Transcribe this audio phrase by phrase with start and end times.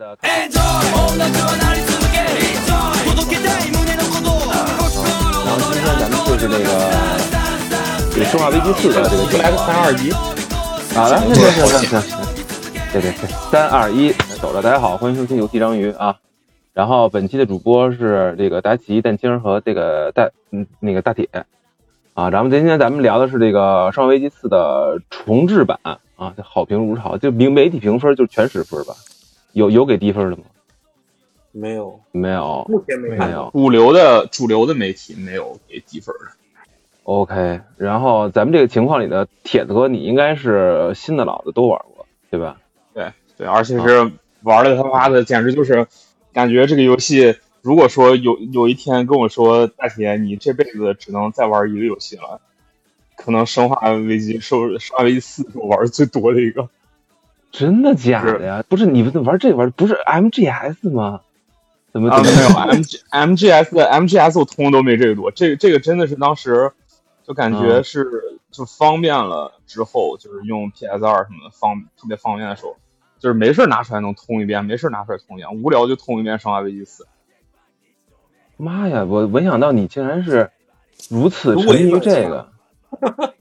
[0.00, 0.16] 的。
[0.22, 0.32] 然
[5.52, 6.64] 后今天咱们就是这个
[8.14, 10.10] 这个《生化危机四》的这个就来个三二一，
[10.94, 12.18] 好了，行行行行行，
[12.92, 14.10] 对对对，三二一，
[14.40, 14.62] 走了。
[14.62, 16.16] 大家好，欢迎收听游戏章鱼啊。
[16.72, 21.28] 然后本期的主播是这个达奇、蛋清和这个大嗯那个大铁
[22.14, 22.30] 啊。
[22.30, 28.94] 咱们今天咱们聊的是这个《生化危机四》的重置版啊，好评如潮，就媒媒体评分就全十分吧？
[29.52, 30.44] 有有给低分的吗？
[31.52, 33.50] 没有，没有，目前没没有。
[33.52, 36.30] 主流的主流的媒体没有给低分的。
[37.02, 42.60] OK，然后咱们这个情况里的铁子哥，你应该是新的老的都玩过，对吧？
[42.94, 45.88] 对对，而且是玩的他妈的，简直就是
[46.32, 52.40] 感觉这个游戏，如果说有有一天跟我说大铁，你这辈子只能再玩一个游戏了，
[53.16, 56.68] 可能《生化危机》是《生化危机四》是我玩的最多的一个。
[57.50, 58.64] 真的假的呀？
[58.68, 61.20] 不是你们玩这玩不是 MGS 吗？
[61.92, 66.70] 怎么啊，怎么没有 M G M G S 的 M G S 我通都没这个多，这个这个真的是当时
[67.26, 68.08] 就感觉是
[68.52, 72.76] 就方便了之后，就是用 P S 二什么的方特别方便的时候，
[73.18, 77.02] 就是没事拿出来能通一遍，没事拿出来通一遍，无聊就通一遍《生化危机四》。
[78.56, 79.02] 妈呀！
[79.04, 80.50] 我没想到你竟然是
[81.08, 82.52] 如此沉迷于这个，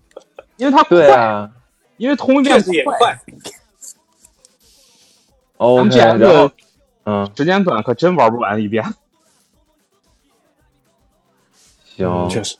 [0.57, 1.51] 因为它快，对啊
[1.97, 3.19] 因为通一遍也快。
[5.59, 6.51] ，OK，M G 然后
[7.05, 8.83] 嗯时间短，可真玩不完一遍。
[11.95, 12.57] 行，确实。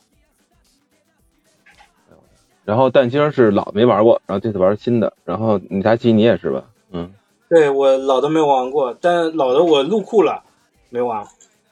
[2.64, 6.62] 然后蛋清是老没玩过，然后这次玩新的，然后你达奇你也是吧？
[6.92, 7.12] 嗯，
[7.48, 10.44] 对我老的没玩过，但老的我入库了，
[10.88, 11.26] 没玩。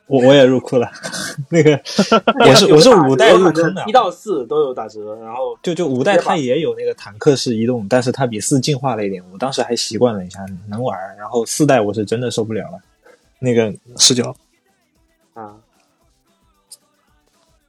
[0.08, 0.90] 我我也入库了，
[1.50, 1.78] 那个
[2.40, 10.98] 我是我是五代入坑的一，到四都有打折，然后就就五代它也有那个坦克式移动，但是它比四进化了一点，我当时还习惯了一下，能玩。
[11.18, 12.80] 然后四代我是真的受不了了，
[13.38, 14.34] 那个视角。
[15.34, 15.56] 啊，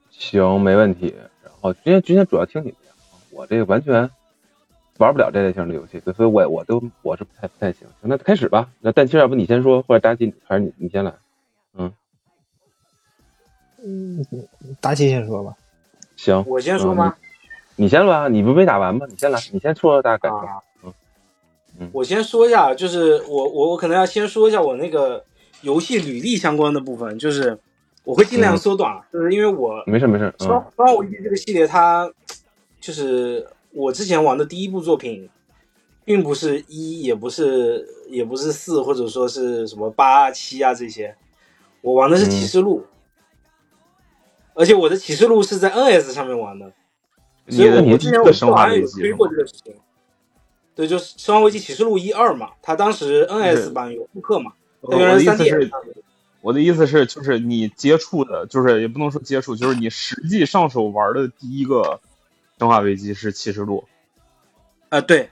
[0.10, 1.14] 行，没问题。
[1.44, 2.78] 然后今天今天主要听你的，
[3.32, 4.10] 我这个完全
[4.98, 7.86] 玩不了这类型的游戏，所以我我都我是不太不太行。
[8.02, 8.70] 那开始吧。
[8.80, 11.14] 那蛋清要不你先说，或者达奇还是你你先来？
[14.82, 15.56] 达奇先说吧，
[16.16, 17.16] 行，我先说吗？
[17.76, 19.06] 你先吧，你不是没打完吗？
[19.10, 20.38] 你先来，你先说说大概感受。
[20.38, 20.60] 啊。
[20.84, 20.94] 嗯。
[21.80, 25.24] 嗯，我先说一下，就是我我我可能要先说一下我那个
[25.62, 27.58] 游戏履历相关的部分，就是
[28.04, 30.46] 我会尽量缩短，就是因为我没事没事，《嗯。
[30.46, 32.12] 双双危机》这个系列，它
[32.82, 35.30] 就是我之前玩的第一部作品，
[36.04, 41.16] 并不是一，也不是也不是四，或者说是什么八七啊这些，
[41.82, 42.84] 我玩的是启示录，
[44.60, 46.74] 而且我的启示录是在 NS 上面玩的，
[47.48, 49.74] 所以之前我的生化好像有危机推过这个事情。
[50.76, 55.72] 对，就是《生化危机启示录一二》嘛，它当时 NS 版有复刻嘛，我它原来三 D 是，
[56.42, 61.82] 我的意思是，就是你接触的，就是也不能说接触，就是你实际上手玩的第一个
[62.60, 63.86] 《生化危机》是启示录。
[64.90, 65.30] 啊，对，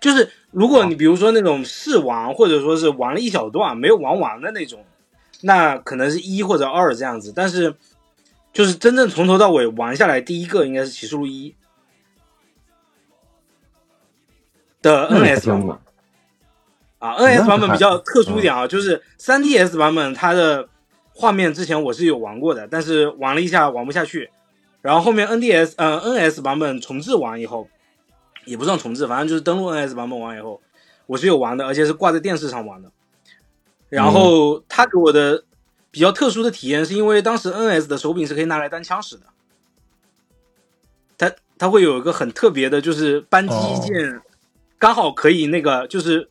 [0.00, 4.84] 就是如果你比如说那种试玩，或者说是玩了一小段没有玩完的那种，
[5.40, 7.32] 那可能是一或者二这样子。
[7.34, 7.74] 但是
[8.58, 11.54] 就是真正从头到尾玩下来，第一个应该是启示录一
[14.82, 15.78] 的 NS 版本？
[16.98, 20.68] 啊，NS 版本比较特殊一点啊，就是 3DS 版本它的
[21.14, 24.28] 画面之前我是有玩过的，但是玩了一下玩不下去，
[24.82, 27.68] 然后后面 NDS 呃 NS 版本重置完以后，
[28.44, 30.60] 也不算重置，反正就是登录 NS 版本完以后，
[31.06, 32.90] 我是有玩的，而且是挂在电视上玩的。
[33.88, 35.44] 然后他给我的
[35.98, 39.22] 比较特殊的体验，是因为当时 NS 的手柄是可以拿来当枪使的，
[41.18, 44.20] 它它会有一个很特别的，就是扳机键，
[44.78, 46.28] 刚好可以那个就是。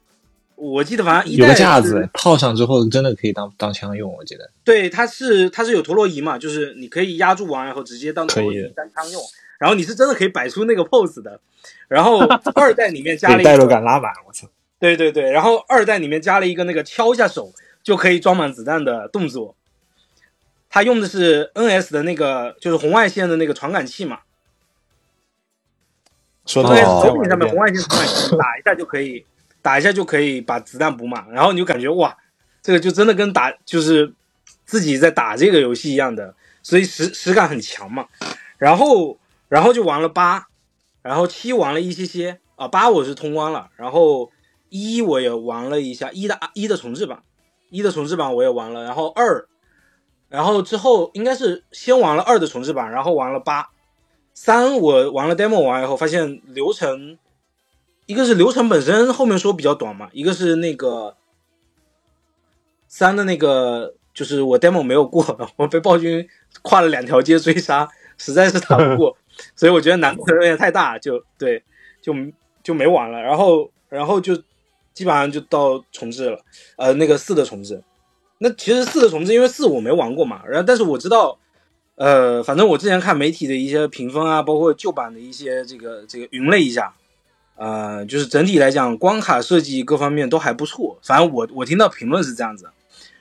[0.60, 4.50] 我记得反正一代有个架子套上之后，真的可以当当枪用，我记得。
[4.64, 9.22] 对，它是它是有陀螺仪嘛，就是你可以压住完然后直接当陀螺仪可以的单枪用，
[9.60, 11.40] 然后你是真的可以摆出那个 pose 的。
[11.88, 12.22] 然后
[12.56, 14.48] 二代里面加了一个代入，感拉满，我操！
[14.80, 17.52] 对对对，然后二代里面加了一个那个敲一下手
[17.88, 19.56] 就可以装满子弹的动作。
[20.70, 24.20] 它用的是 NS 的那个就是红外线的那个传感器嘛
[26.46, 29.26] 说到再手柄上面红外线传感器打一下就可以，
[29.62, 32.18] 打一下就可以把子弹补满，然后你就感觉哇，
[32.62, 34.12] 这个就真的跟打就是
[34.66, 38.08] 自己在打这个游戏一样的，所以实实感很强嘛。
[38.58, 39.18] 然后
[39.48, 40.50] 然后就玩了八，
[41.02, 44.30] 然后七玩了一些些啊，八我是通关了，然后
[44.68, 47.24] 一我也玩了一下一的一的重置版，
[47.70, 49.48] 一的重置版我也玩了，然后二，
[50.30, 53.70] 然后之后应该是先玩了二的重置版，然后玩了八，
[54.34, 57.18] 三我玩了 demo 完以后发现流程。
[58.06, 61.18] 一个是流程本身后面说比较短嘛，一个是那个
[62.88, 66.26] 三的那个，就是我 demo 没有过， 我被暴君
[66.62, 67.86] 跨了两条街追杀，
[68.18, 69.18] 实在是打不过，
[69.58, 71.62] 所以我觉得难度有点太大，就对，
[72.02, 72.14] 就
[72.64, 73.22] 就没玩了。
[73.22, 74.42] 然后，然后就
[74.98, 76.40] 基本上就到重置了，
[76.76, 77.84] 呃，那个四的重置。
[78.40, 81.38] 那其实四的重置，因为四我没玩过嘛，然后但是我知道，
[81.94, 86.96] 呃，反正我之前看媒体的一些评分啊，包括旧版的一些这个这个云了一下。
[87.58, 90.98] 呃，就是整体来讲，关卡设计各方面都还不错。
[91.04, 92.66] 反正我我听到评论是这样子，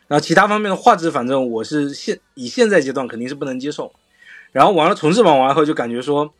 [0.08, 3.92] 然后其他方面的画质，反正我是现以现在阶段肯定是不能接受。
[4.52, 6.32] 然后玩了重置版完后，就感觉说，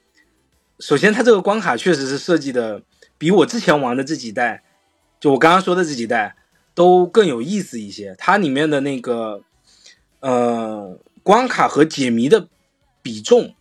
[0.79, 2.83] 首先它这个关卡确实是设计的
[3.19, 4.63] 比我之前玩的这几代，
[5.29, 6.37] 我刚刚说的这几代
[6.75, 8.15] 都更有意思一些。
[8.19, 9.43] 它里面的那个
[10.21, 12.49] 呃关卡和解谜的
[13.03, 13.55] 比重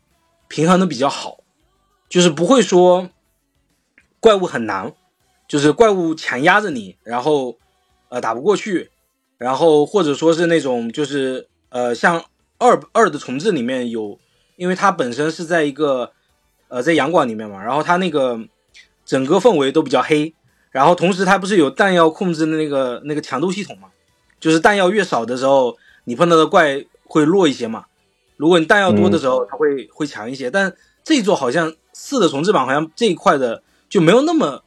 [0.48, 1.40] 平衡的比较好，
[2.10, 3.10] 就是不会说。
[4.22, 4.92] 怪物很难，
[5.48, 7.60] 就是怪物强压着你，然后
[8.10, 8.90] 呃打不过去，
[9.38, 12.26] 然后或者说是那种就是呃像
[12.58, 14.18] 二二的重置里面有，
[14.56, 16.12] 因为它本身是在一个
[16.70, 18.40] 呃在阳馆里面嘛，然后它那个
[19.06, 20.34] 整个氛围都比较黑，
[20.76, 23.88] 然后同时它不是有弹药控制的那个那个强度系统嘛，
[24.42, 27.86] 就是弹药越少的时候，你碰到的怪会弱一些嘛，
[28.36, 30.76] 如果你弹药多的时候，它会会强一些，但
[31.06, 33.64] 这一座好像四的重置版好像这一块的。
[33.88, 34.64] 就没有那么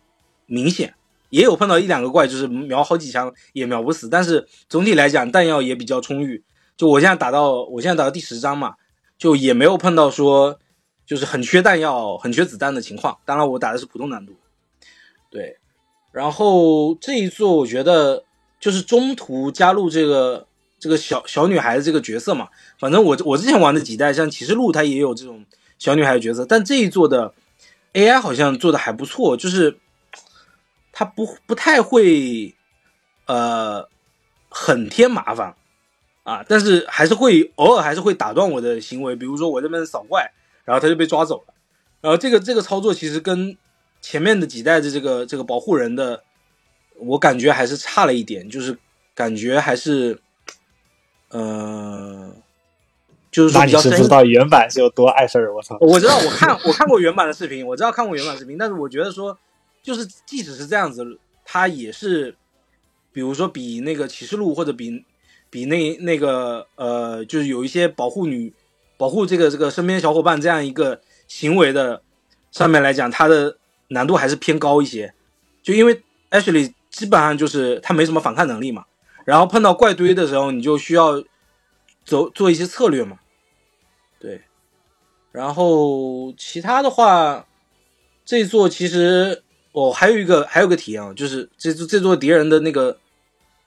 [0.46, 0.94] 明显，
[1.28, 4.08] 也有碰到一两个怪，就是瞄好几枪也瞄不死。
[4.08, 6.42] 但是总体来讲，弹药也比较充裕。
[6.76, 8.76] 就我现在打到我现在打到第十章嘛，
[9.18, 10.58] 就也没有碰到说
[11.04, 13.18] 就是很缺弹药、很缺子弹的情况。
[13.26, 14.34] 当然，我打的是普通难度。
[15.28, 15.58] 对，
[16.18, 18.24] 然后这一座我觉得
[18.58, 20.46] 就是中途加入这个
[20.80, 22.48] 这个小小女孩的这个角色嘛。
[22.78, 25.44] 反正我我之前玩的几代，像骑士录，它也有这种
[25.78, 27.34] 小女孩的角色，但这一座的。
[27.94, 29.78] AI 好像做的还不错，就是
[30.92, 32.54] 它不不太会，
[33.26, 33.88] 呃，
[34.50, 35.56] 很添麻烦
[36.22, 40.30] 啊，但是还是会偶尔还是会打断我的行为，比如说我这边扫怪，
[40.66, 41.54] 然后他就被抓走了，
[42.02, 43.56] 然后这个这个操作其实跟
[44.08, 46.24] 前面的几代的这个这个保护人的，
[46.96, 48.78] 我感觉还是差了一点，就是
[49.14, 50.18] 感觉还是，
[51.28, 52.34] 呃。
[53.30, 55.76] 就是说，你是不知道原版是有多碍事儿，我操！
[55.80, 59.38] 我知道，我看我看过原版的视频，我知道看过原版视频，但是我觉得说，
[59.82, 62.34] 就是即使是这样子，它也是，
[63.12, 65.04] 比如说比那个启示录或者比
[65.50, 68.54] 比那那个呃，就是有一些保护女、
[68.96, 72.00] 保护这个这个身边小伙伴这样一个行为的
[72.50, 73.58] 上面来讲，它的
[73.88, 75.12] 难度还是偏高一些。
[75.62, 78.84] 就因为 Ashley 基本上就是他没什么反抗能力嘛，
[79.24, 81.22] 然后碰到怪堆的时候，你就需要。
[82.04, 83.18] 走做一些策略嘛，
[84.18, 84.40] 对，
[85.30, 87.46] 然后其他的话，
[88.24, 89.42] 这座其实
[89.72, 92.98] 哦还有一个还有个体验啊，就是这座这座敌人的那个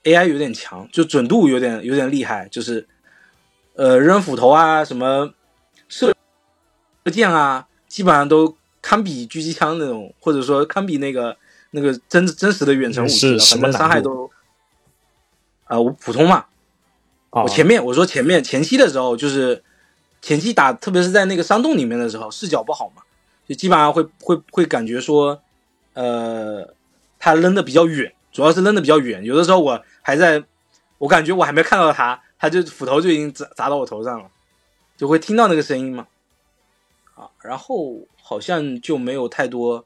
[0.06, 2.88] AI 有点强，就准度有点有点厉害，就是
[3.76, 5.32] 呃扔斧头啊什么
[5.88, 6.12] 射
[7.06, 11.38] 射箭啊，基本上都堪比狙击枪那种，或者说堪比那个
[11.72, 14.30] 那个真真实的远程武器，反正伤害都
[15.66, 16.46] 啊我普通嘛。
[17.30, 19.64] 我前面我说前面前期的时候，就是
[20.22, 23.04] 前期打，特别是在那个山洞里面的时候，视角不好嘛，
[23.48, 25.42] 就基本上会会会感觉说，
[25.94, 26.74] 呃，
[27.18, 29.24] 他扔的比较远，主要是扔的比较远。
[29.24, 30.44] 有的时候我还在，
[30.98, 34.30] 我感觉我还没看到他，他就斧头就已经砸砸到我头上了，
[34.98, 36.08] 就会听到那个声音嘛。
[37.16, 37.96] 啊，然后
[38.32, 39.86] 好像就没有太多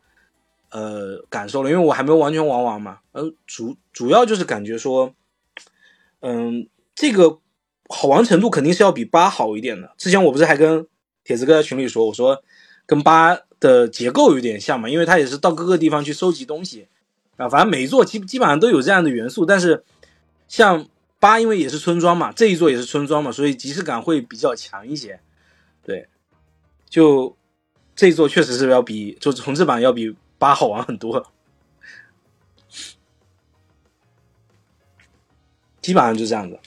[0.69, 2.99] 呃感受了，因为我还没有完全玩完嘛。
[3.11, 5.13] 呃，主主要就是感觉说，
[6.21, 6.67] 嗯。
[6.97, 7.39] 这个
[7.89, 9.93] 好玩程度肯定是要比八好一点的。
[9.97, 10.87] 之前我不是还跟
[11.25, 12.41] 铁子哥在群里说，我说
[12.85, 16.87] 跟八的结构有点像嘛，因为它也是到各个地方去收集东西
[17.35, 17.49] 啊。
[17.49, 19.83] 反正每一座基基本上都有这样的元素，但是
[20.47, 20.87] 像
[21.19, 25.19] 八因为也是村庄嘛，这一座也是村庄嘛，所以即视感会比较强一些。
[25.83, 26.07] 对，
[26.89, 27.35] 就
[27.95, 31.31] 这一座确实是要比就重置版要比八好玩很多，
[35.81, 36.59] 基本上就这样子。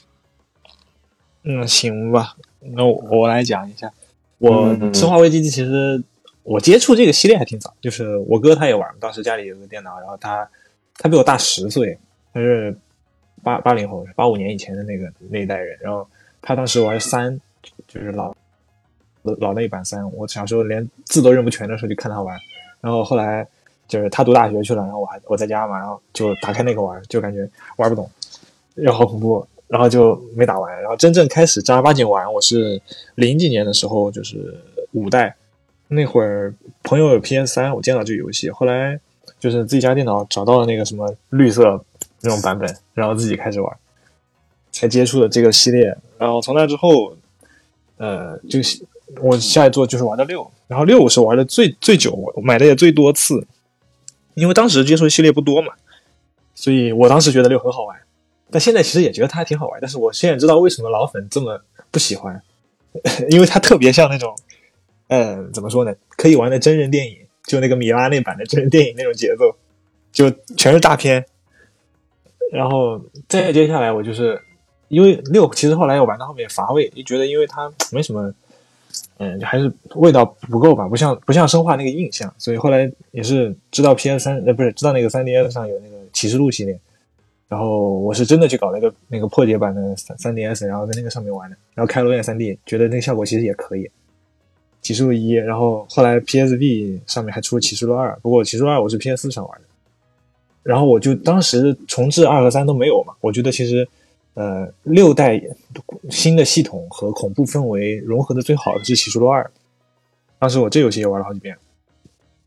[1.42, 3.92] 嗯，行吧，那我我来讲一下，
[4.38, 4.68] 我
[4.98, 6.02] 《生化危机》其实
[6.42, 10.48] 我接触这个系列还挺早，就是我哥他也玩，当时家里有个电脑，然后他
[10.96, 11.98] 他比我大十岁，
[12.32, 12.76] 他是
[13.42, 16.08] 八八零后，八五年以前的那个那一代人，然后
[16.42, 17.40] 他当时玩三，
[17.86, 18.34] 就是老
[19.40, 22.36] 老那一版三，我小时候连字都认不全的时候就看他玩，
[22.80, 23.46] 然后后来
[23.86, 28.10] 就是他读大学去了，然后我还我在家嘛，然后就打开那个玩，就感觉玩不懂，
[28.74, 29.46] 然后好恐怖。
[29.68, 32.80] 然后就没打完，然后真正开始正儿八经玩，我是
[33.16, 34.58] 零几年的时候，就是
[34.92, 35.36] 五代
[35.88, 38.98] 那会儿，朋友有 PS 三，我见到这个游戏，后来
[39.38, 41.84] 就是自己家电脑找到了那个什么绿色
[42.22, 43.76] 那种版本，然后自己开始玩。
[44.72, 45.94] 才接触的这个系列。
[46.16, 47.14] 然后从那之后，
[47.98, 48.60] 呃，就
[49.20, 53.46] 我下一座就是玩的六，然后六我是玩的最最久，我买的也最多次，
[54.34, 55.72] 因为当时接触的系列不多嘛，
[56.54, 57.96] 所以我当时觉得六很好玩。
[58.50, 61.60] 但现在其实也觉得它还挺好玩，但是我现在知道为什么老粉这么
[61.90, 62.40] 不喜欢，
[63.30, 64.34] 因为它特别像那种，
[65.08, 65.94] 呃，怎么说呢？
[66.16, 69.54] 可以玩的真人电影，就那个米拉那版的真人电影那种节奏，
[70.12, 71.24] 就全是大片。
[72.50, 72.98] 然后
[73.28, 74.40] 再接下来，我就是
[74.88, 78.32] 因为六，其实后来我玩到后面乏味，就觉得因为它没什么，
[79.18, 86.78] 嗯，还是味道不够吧，不像不像生化那个印象，所以后来也是知道 PS 三，呃，不是知道那个三 DS 上有那个启示录系列。
[87.48, 93.90] 然后我是真的去搞了一个那个破解版的三三 DS，然后在那个上面玩的，然后开罗眼三 D，觉得那个效果其实也可以。
[94.82, 99.64] 启示录一，然后后来 PSV 上面还出了启示录二，不过启示录二我是 PS 四上玩的。
[100.62, 103.88] 然后我就当时重置二和三都没有嘛，我觉得其实
[104.38, 105.42] 呃六代
[106.08, 109.50] 新的系统和恐怖氛围融合的最好的是启示录二，
[110.38, 111.56] 当时我这游戏也玩了好几遍。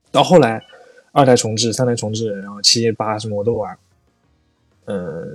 [0.09, 0.63] 到后来
[1.11, 3.77] 二代重置、三代重置，然后七八什么我都玩。
[4.85, 5.27] 呃，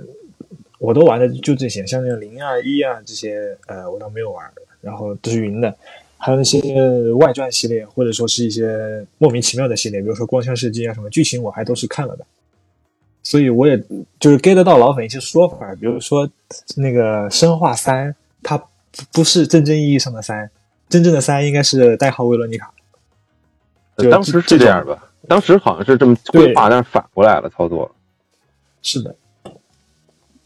[0.79, 4.51] 我都玩的就这些，像那个零啊一啊这些，呃，我倒没有玩。
[4.81, 5.75] 然后都是云的，
[6.17, 6.61] 还有那些
[7.13, 12.25] 外传系列，或者说是一些莫名其妙的系列，比如说光枪世纪啊什么，剧情我还都是看了的。
[13.29, 13.77] 所以我也
[14.21, 16.29] 就是 get 到老粉一些说法，比如说
[16.77, 18.57] 那个生化三，它
[19.11, 20.49] 不是真正意义上的三，
[20.87, 22.71] 真正的三应该是代号维罗妮卡。
[24.09, 25.09] 当时是这样吧？
[25.27, 27.93] 当时好像是这么规划，但是反过来了操作。
[28.81, 29.13] 是的。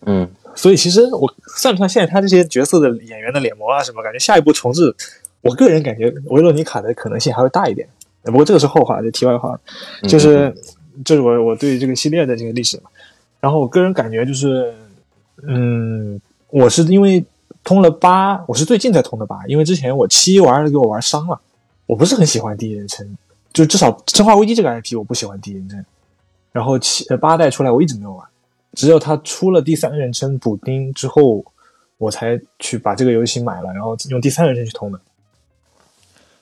[0.08, 4.96] 嗯，所以其实我算不算现在他这些角色的演员的脸模啊什么，感觉下一步重置，
[5.42, 7.88] 我个人感觉维罗妮卡的可能性还会大一点。
[8.24, 9.60] 不过这个是后话，就题外话，
[10.10, 10.52] 就是
[11.03, 12.89] 这是我我对这个系列的这个历史嘛。
[13.39, 14.74] 然后我个人感觉就是，
[15.48, 17.24] 嗯，我是因为
[17.63, 21.39] 通了八，我是最近才通的八，因为之前我七玩给我玩伤了，
[21.88, 23.17] 我不是很喜欢第一人称，
[23.51, 25.84] 就至少《生化危机》这个 IP 我不喜欢第一人称。
[26.51, 28.27] 然后七八代出来我一直没有玩。
[28.74, 31.43] 只有他出了第三人称补丁之后，
[31.98, 35.00] 我才去把这个游戏买了，然后用第三人称去通的。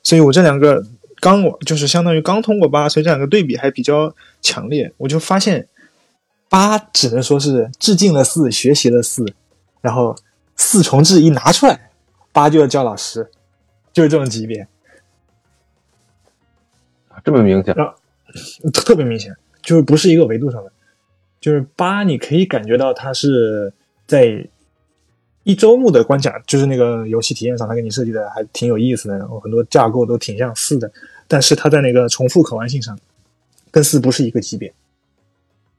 [0.02, 0.84] 所以我这两个
[1.20, 4.92] 刚我就是相当于刚通过八，所以这两个对比还比较强烈。
[4.96, 5.68] 我就发现
[6.48, 9.24] 八只能说是致敬了四，学习了四，
[9.80, 10.16] 然后
[10.56, 11.90] 四重制一拿出来，
[12.32, 13.30] 八就要叫老师，
[13.92, 14.66] 就是这种级别
[17.22, 17.94] 这么明显，啊
[18.72, 20.72] 特别明显，就是不是一个维度上的。
[21.40, 23.72] 就是八，你可以感觉到它是
[24.06, 24.46] 在
[25.44, 30.90] 一周目的关卡，就是那个游戏体验上，它给你设计的还挺有意思的，然后很多架构都挺像四的，
[31.26, 32.98] 但是它在那个重复可玩性上，
[33.70, 34.72] 跟四不是一个级别。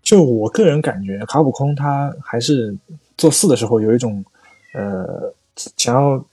[0.01, 2.75] 就我个人感觉，卡普空它还是
[3.17, 4.23] 做四的时候有一种
[4.73, 5.33] 呃
[5.77, 6.25] 想要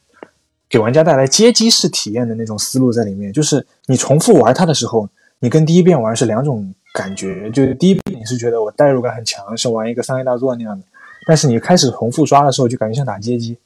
[0.69, 5.09] 给玩家带来街机式体验的那种思路在里面，就是你重复玩它的时候，
[5.41, 6.75] 你跟第一遍玩是两种。
[6.95, 10.85] 感觉就是第一遍你是觉得我代入感很强，是玩一个三 A 大作那样的，
[11.29, 13.59] 但是你开始重复刷的时候，就感觉像打街机，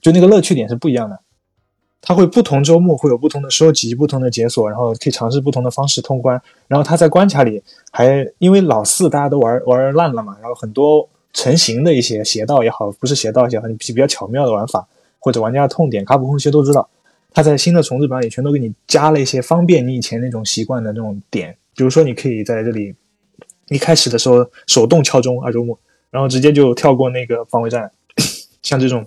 [0.00, 1.18] 就那个乐趣点是不一样的。
[2.00, 6.40] 它会不同周末会有不同的收集、不同的解锁，然后可以尝试不同的方式通关。
[6.68, 7.60] 然后它在关卡里
[7.90, 14.86] 还因为老四大家都玩玩烂了嘛，然后很多成型的一些邪道也好，不是邪道也好，很比较巧妙的玩法
[15.18, 16.88] 或者玩家的痛点，卡普空其实都知道。
[17.32, 21.56] 它在新的重置版里全都给你加了一些方便你以前那种习惯的那种点。
[21.74, 22.94] 比如说，你可以在这里
[23.70, 25.76] 一开始的时候手动敲钟二周目，
[26.10, 27.90] 然后直接就跳过那个防卫战，
[28.62, 29.06] 像这种，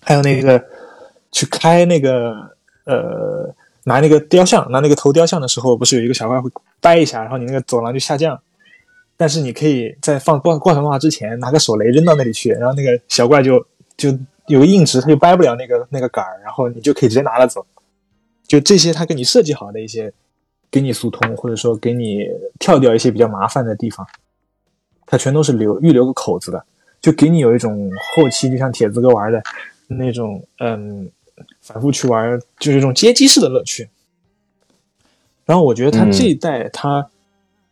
[0.00, 0.64] 还有那个
[1.32, 2.34] 去开那个
[2.84, 3.54] 呃
[3.84, 8.40] 拿那个雕像拿那个头雕像的时候，不是有一个小怪会掰一下，然后你那个走廊就下降，
[9.16, 13.66] 但是你可以在放挂挂上动画之前拿个手雷扔到那里去，然后那个小怪就
[13.96, 14.10] 就
[14.46, 17.66] 有个硬直，它就掰不了那个那个杆儿，然后你就可以直接拿了走，
[18.46, 20.12] 就这些他给你设计好的一些。
[20.70, 22.26] 给你速通，或者说给你
[22.58, 24.06] 跳掉一些比较麻烦的地方，
[25.10, 26.64] 它全都是留预留个口子的，
[27.00, 29.42] 就给你有一种后期就像铁子哥玩的
[29.86, 31.10] 那种，嗯，
[31.60, 33.88] 反复去玩，就是一种街机式的乐趣。
[35.46, 37.08] 然后我觉得他这一代他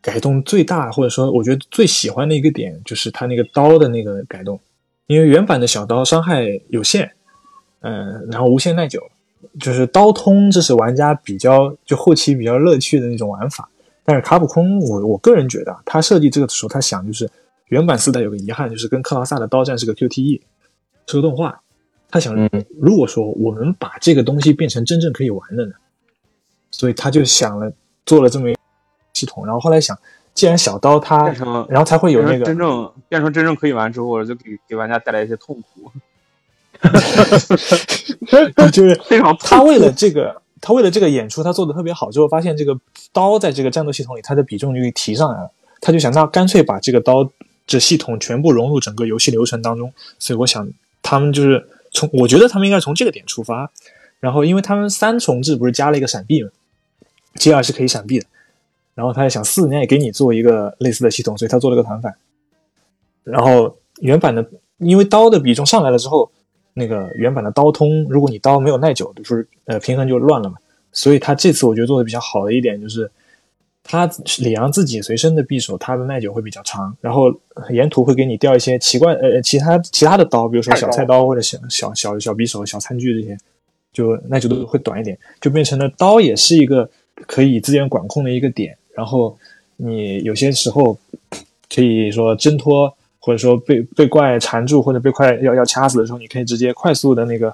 [0.00, 4.58] 改动最大，或者说我觉得最喜欢的一个点，就是他那个刀的那个改动，
[5.06, 7.12] 因为原版的小刀伤害有限，
[7.80, 9.02] 嗯，然后无限耐久。
[9.60, 13.68] 就是刀通，这是玩家比较就后期比较乐趣的那种玩法。
[14.06, 17.28] 但是卡普空，我我个人觉得，他设计这个的时候，他想就是
[17.66, 20.40] 原版四代有个遗憾，就是跟克劳萨的刀战是个 QTE，
[21.06, 21.60] 是个动画。
[22.08, 22.34] 他想，
[22.80, 25.72] 如果说我们把这个东西变成真正可以玩的呢？
[26.70, 27.72] 所以他就想了
[28.04, 28.56] 做了这么一
[29.12, 29.44] 系统。
[29.44, 29.98] 然后后来想，
[30.34, 31.28] 既然小刀它，
[31.68, 35.90] 然后才会有那个真正变成真正可以玩之后，就给给玩家带来一些痛苦。
[38.70, 42.76] 就是 非常他为了这个，他为了这个演出，他做的特别好，之后发现这个
[43.12, 45.48] 刀在这个战斗系统里，它的比重就提上来了。
[45.80, 47.30] 他就想，那干脆把这个刀
[47.68, 49.92] 这系统全部融入整个游戏流程当中。
[50.18, 50.68] 所以我想，
[51.02, 53.70] 他们就是从，我觉得他们应该从这个点出发。
[54.18, 56.50] 然后，因为他们三重置不是加了一个闪避嘛
[57.36, 58.26] ，G 二是可以闪避的。
[58.96, 62.12] 然后他也想四，人家也给你做一个类似的系统，所以他做了个团反。
[63.22, 64.44] 然后原版的，
[64.78, 66.32] 因为刀的比重上来了之后，
[66.78, 70.56] 那个原版的刀通，如果你刀没有耐久，就是呃平衡就乱了嘛。
[70.92, 73.10] 所以他这次我觉得做的比较好的一点就是，
[73.82, 74.04] 他
[74.38, 77.32] 里昂自己随身的匕首，它的耐久会比较长，然后
[77.70, 83.38] 沿途会给你掉一些奇怪呃其他其他的刀，比如说小菜刀或者小小小小匕首、小餐具这些，
[83.92, 86.90] 就耐久度会短一点，就变成了刀也是一个
[87.26, 88.76] 可以资源管控的一个点。
[88.94, 89.38] 然后
[89.76, 90.98] 你有些时候
[91.72, 92.92] 可以说挣脱，
[93.26, 97.52] 或者说被被怪缠住，或者被怪要要掐死的时候，你可以直接快速的那个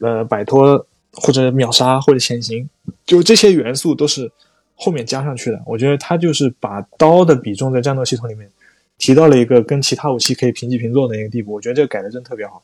[0.00, 2.66] 呃摆脱，或者秒杀，或者潜行，
[3.04, 4.32] 就这些元素都是
[4.74, 5.60] 后面加上去的。
[5.66, 8.50] 我觉得他就是把刀的比重在战斗系统里面
[8.96, 11.52] 提到了一个跟其他武器可以平起平坐的一个地步。
[11.52, 12.62] 我觉得这个改的真特别好。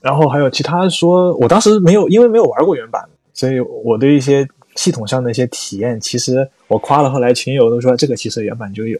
[0.00, 4.48] 然后还有其他说，我当时没有，因为没有玩过原版，所以我对一些。
[4.74, 8.98] 系统上的一些体验，其实我夸了，后来群友都说这个其实原版就有。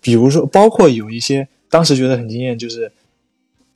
[0.00, 2.90] 比如说，包括有一些当时觉得很惊艳，就是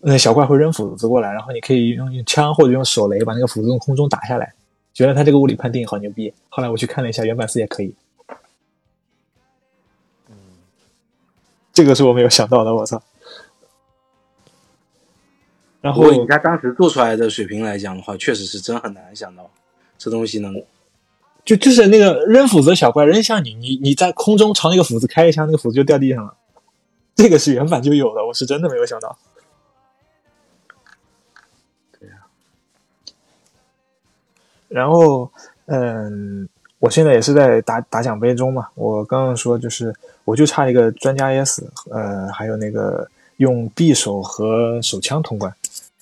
[0.01, 4.55] 那小怪会扔斧子过来，然后你可以用用枪或者用手雷把那个斧子从空中打下来，
[4.93, 6.33] 觉得他这个物理判定好牛逼。
[6.49, 7.95] 后来我去看了一下，原版四也可以。
[10.29, 10.35] 嗯，
[11.73, 13.03] 这个是我没有想到的，我操。
[15.81, 19.51] 然后，人家当时做出来的水平来讲的话，确实是真很难想到
[19.99, 20.63] 这东西能。
[21.45, 26.35] 就就是那个扔斧子的小怪扔向你，你你在空中朝那个斧子开一枪，那个斧子就掉地上了。
[27.15, 29.17] 这个是原版就有的，我是真的没有想到。
[32.01, 32.17] 对呀。
[34.69, 35.31] 然后，
[35.67, 38.69] 嗯，我现在也是在打打奖杯中嘛。
[38.75, 45.55] 我刚刚说就是，我就差一个专家 S，呃，还有那个用匕首和手枪通关，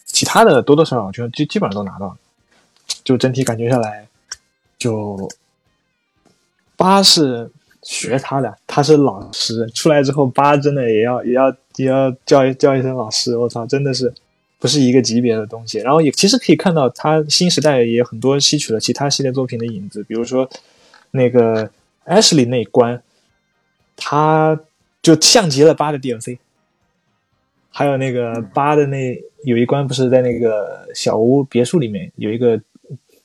[0.07, 2.17] 其他的多多少少就基基本上都拿到了。
[3.03, 4.07] 就整体感觉下来。
[4.83, 5.31] 就
[6.77, 7.49] 八是
[7.85, 13.37] 学他的，他是老师出来之后，八真的也要也要也要叫叫一声老师。
[13.37, 14.13] 我操，真的是
[14.59, 15.79] 不是一个级别的东西。
[15.79, 20.51] 然后也其实可以看到，他新时代也很多吸取了其他系列作品的影子，比如说
[21.13, 21.71] 那个
[22.05, 23.01] Ashley 那一关，
[23.95, 24.59] 他
[25.01, 26.39] 就像极了八的 DLC。
[27.71, 32.61] 还有那个八的那有一关，不是在那个小屋别墅里面有一个。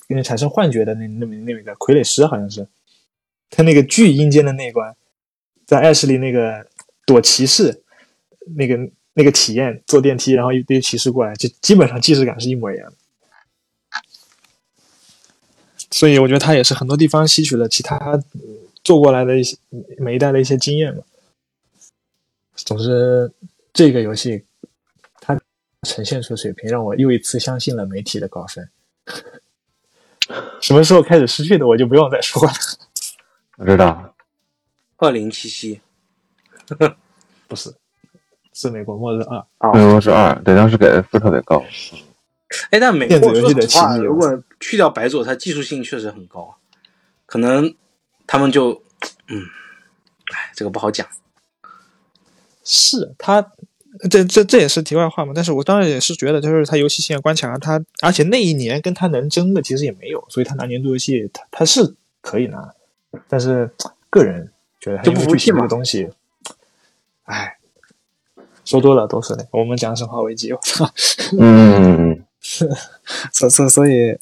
[0.07, 2.67] 给你产生幻觉的那那那一个傀儡师好像是，
[3.49, 4.95] 他那个巨阴间的那一关，
[5.65, 6.67] 在艾什里那个
[7.05, 7.83] 躲骑士
[8.55, 12.95] 那个那个体验，坐电梯然后一堆骑士过来，就基本上既视感是一模一样的。
[15.91, 18.21] 所以我觉得他也是很多地方吸取了其他
[18.83, 19.57] 做过来的一些
[19.97, 21.01] 每一代的一些经验嘛。
[22.55, 23.31] 总之，
[23.71, 24.43] 这个游戏
[25.21, 25.39] 它
[25.83, 28.69] 呈现出水平让我又一次相信了媒体的高分。
[30.61, 32.51] 什么时候开始失去的，我就不用再说了。
[33.57, 34.13] 我知道，
[34.97, 35.79] 二零七七，
[37.47, 37.73] 不是，
[38.53, 39.73] 是美国末日二。
[39.73, 41.63] 美国是二，对，当时给的分特别高。
[42.71, 46.55] 哎，但美国说实话，如果去掉白左，它技术性确实很高，
[47.25, 47.73] 可能
[48.25, 48.81] 他们就，
[49.27, 49.41] 嗯，
[50.33, 51.07] 哎，这个不好讲。
[52.63, 53.51] 是他。
[54.09, 62.73] 这这这也是题外话嘛，但是我当然也是觉得，就是他游戏性关卡，他而且那一年跟他能争的其实也没有，所以他拿年度游戏，他他是可以拿，
[63.27, 63.69] 但是
[64.09, 66.09] 个人觉得就不服气这个东西，
[67.23, 67.57] 哎，
[68.65, 69.47] 说多了都是的。
[69.51, 70.89] 我们讲生化危机，我操，
[71.39, 72.69] 嗯， 是，
[73.31, 74.17] 所所所以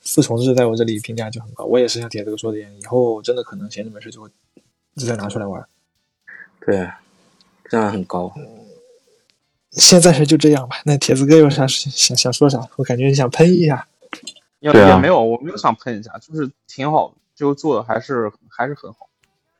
[0.00, 4.28] 四重制在我这里评价就很高，我也是像铁这个说的，以后真的可能闲着没事就会
[4.96, 5.66] 直接拿出来玩，
[6.64, 6.88] 对。
[7.68, 8.32] 这样很高，
[9.72, 10.76] 现在是就这样吧。
[10.84, 12.60] 那铁子哥有啥想想说啥？
[12.76, 13.88] 我感觉你想喷一下，
[14.60, 19.08] 也也没有，我没有想喷一下，就是挺好，就做的还是还是很好。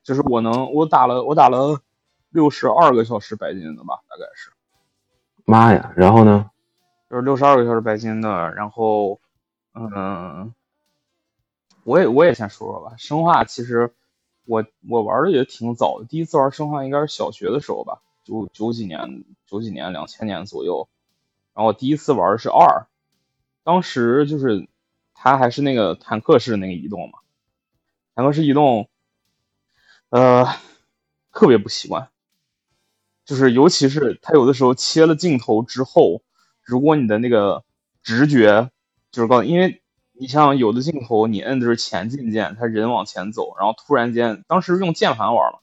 [0.05, 1.81] 就是我能，我打了我打了
[2.31, 4.51] 六十二个小时白金的吧，大概是。
[5.45, 5.93] 妈呀！
[5.97, 6.51] 然后呢？
[7.11, 9.19] 就是六十二个小时白金的，然后，
[9.75, 10.53] 嗯，
[11.85, 12.95] 我也我也先说说吧。
[12.97, 13.93] 生化其实。
[14.47, 20.89] 我我玩的也挺早的，第一次玩生化应该是小学的时候吧，九九几年，九几年，两千年左右。
[21.53, 22.87] 然后我第一次玩是二，
[23.65, 24.69] 当时就是
[25.15, 27.19] 它还是那个坦克式那个移动嘛，
[28.15, 28.89] 坦克式移动，
[30.11, 30.47] 呃，
[31.33, 32.11] 特别不习惯，
[33.25, 36.23] 就是尤其是它有的时候切了镜头之后，
[36.63, 37.65] 如果你的那个
[38.03, 38.71] 直觉
[39.11, 39.83] 就是告诉，因为
[40.19, 45.59] 你像有的镜头你摁的是前进键，它人往前走，然后突然间当时用键盘玩嘛，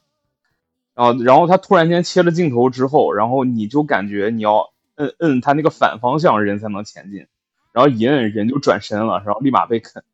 [0.94, 7.26] 然后然后它突然间切了镜头之后，然后你就感觉你要摁摁它那个反方向人才能前进，
[7.72, 10.04] 然后一摁人就转身了，然后立马被啃，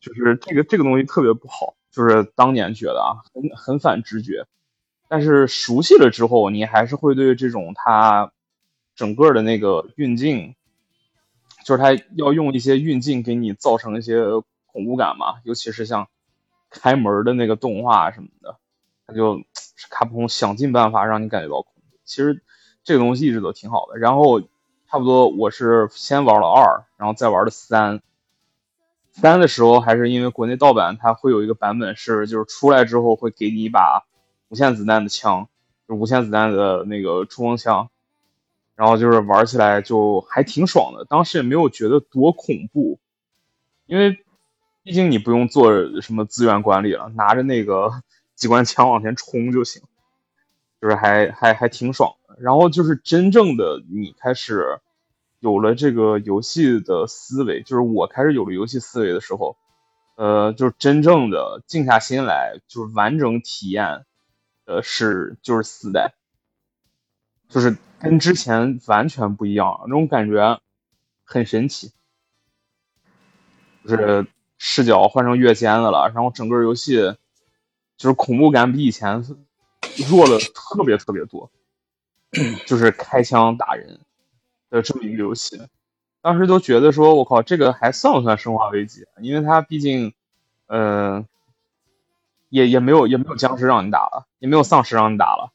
[0.00, 4.44] 就是这个这个东西特别不好，就是当年觉得啊很很反直觉。
[5.08, 8.32] 但是熟悉了之后，你还是会对这种它
[8.94, 10.54] 整个的那个运镜，
[11.68, 14.22] 就是它要用一些运镜给你造成一些
[14.72, 16.08] 恐怖感嘛，尤其是像
[16.70, 18.56] 开门的那个动画什么的，
[19.06, 19.42] 它就
[19.90, 21.98] 卡普空想尽办法让你感觉到恐怖。
[22.06, 22.42] 其实
[22.84, 23.98] 这个东西一直都挺好的。
[23.98, 28.00] 然后差不多我是先玩了二，然后再玩的三。
[29.12, 34.06] 三的时候还是因为国内盗版，它会有一个版本是就是出来之后会给你一把。
[34.48, 35.48] 无限子弹的枪，
[35.86, 37.90] 就无限子弹的那个冲锋枪，
[38.78, 41.04] 然后就是玩起来就还挺爽的。
[41.06, 43.00] 当时也没有觉得多恐怖，
[43.86, 44.16] 因为
[44.84, 47.90] 毕竟你不用做什么资源管理了，拿着那个
[48.36, 49.82] 机关枪往前冲就行，
[50.80, 52.36] 就是还还还挺爽的。
[52.38, 54.78] 然后就是真正的你开始
[55.40, 59.56] 有了这个游戏的思维，就是我开始有了游戏思维的时候，
[60.14, 64.04] 呃，就是真正的静下心来，就是完整体验。
[64.66, 66.12] 呃，是就是四代，
[67.48, 70.60] 就是跟之前完全不一样，那种感觉
[71.24, 71.92] 很神奇，
[73.84, 76.96] 就是视角换成越尖的了，然后整个游戏
[77.96, 79.24] 就是恐怖感比以前
[80.08, 81.50] 弱了特别特别多，
[82.66, 84.00] 就是开枪打人
[84.70, 85.60] 的这么一个游戏，
[86.20, 89.06] 当时都觉得说，我靠，这个还算不算生化危机？
[89.20, 90.14] 因为它毕竟，
[90.66, 91.26] 嗯。
[92.50, 95.52] 也也没有也没有僵尸让你打了，也没有丧尸让你打了，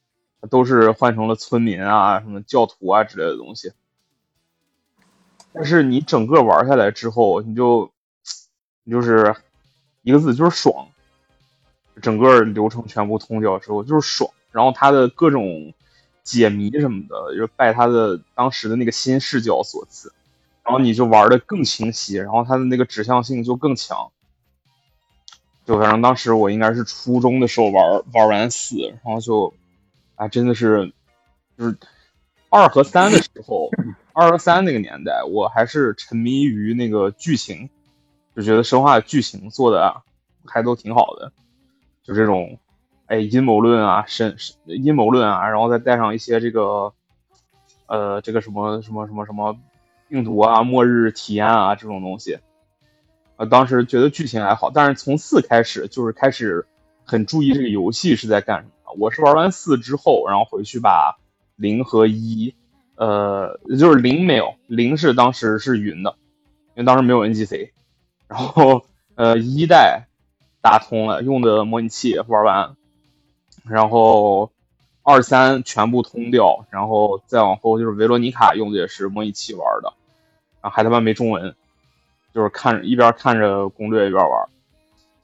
[0.50, 3.72] 都是换成了村民啊、什么教徒啊之类的东西。
[5.54, 7.92] 但是你整个玩下来之后，你就
[8.84, 9.36] 你就是
[10.02, 10.88] 一个字，就是爽。
[12.02, 14.32] 整个流程全部通掉之后，就是爽。
[14.52, 15.74] 然后它的各种
[16.24, 20.12] 解谜什么的，就拜它的当时的那个新视角所赐，
[20.64, 24.12] 然后你就玩的更清晰，然后它的那个指向性就更强。
[25.66, 29.54] 就反正当时我应该是初中的时候玩玩完四，然后就，
[30.24, 30.94] 啊，真的是，
[31.58, 31.78] 就是
[32.50, 33.70] 二和三的时候，
[34.14, 37.70] 二和三那个年代，我还是沉迷于那个剧情，
[38.34, 40.02] 就觉得生化剧情做的
[40.46, 41.34] 还都挺好的，
[42.04, 42.58] 就这种，
[43.08, 46.94] 哎，阴谋论啊，神阴谋论啊，然后再带上一些这个，
[47.88, 49.60] 呃，这个什么什么什么什么
[50.08, 52.40] 病毒啊，末日体验啊这种东西。
[53.36, 56.66] 呃，当时觉得剧情还好，但是从四开始就是开始
[57.04, 58.70] 很注意这个游戏是在干什么。
[58.98, 61.18] 我是玩完四之后，然后回去把
[61.56, 62.54] 零和一，
[62.96, 66.16] 呃，就是零没有，零是当时是云的，
[66.76, 67.72] 因为当时没有 NGC，
[68.28, 70.08] 然后呃一代
[70.62, 72.76] 打通了，用的模拟器玩完，
[73.64, 74.52] 然后
[75.02, 79.94] 二三全部通掉，然后再往后就是维罗妮卡用的也是模拟器玩的，
[80.62, 81.56] 然后还他妈没中文。
[82.34, 84.50] 就是看一边看着攻略一边玩，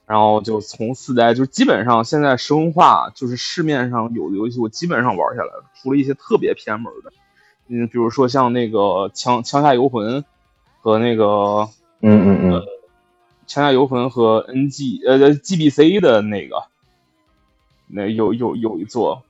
[0.09, 7.13] 然后就从四代就基本上现在生化就是市面上有的游戏我基本上玩下来了，除了一些特别偏门的，
[7.67, 10.25] 嗯，比如说像那个枪枪下游魂
[10.81, 11.69] 和那个
[12.01, 12.63] 嗯嗯嗯，
[13.45, 16.63] 枪下游魂和 NG 呃 GBC 的那个，
[17.85, 19.21] 那有有有一座。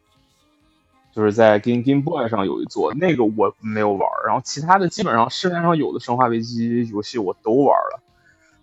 [1.11, 7.99] 就是在 Game Game Boy 上有一座，那个我没有玩然后其他的基本上市面上有的生化危机游戏我都玩了，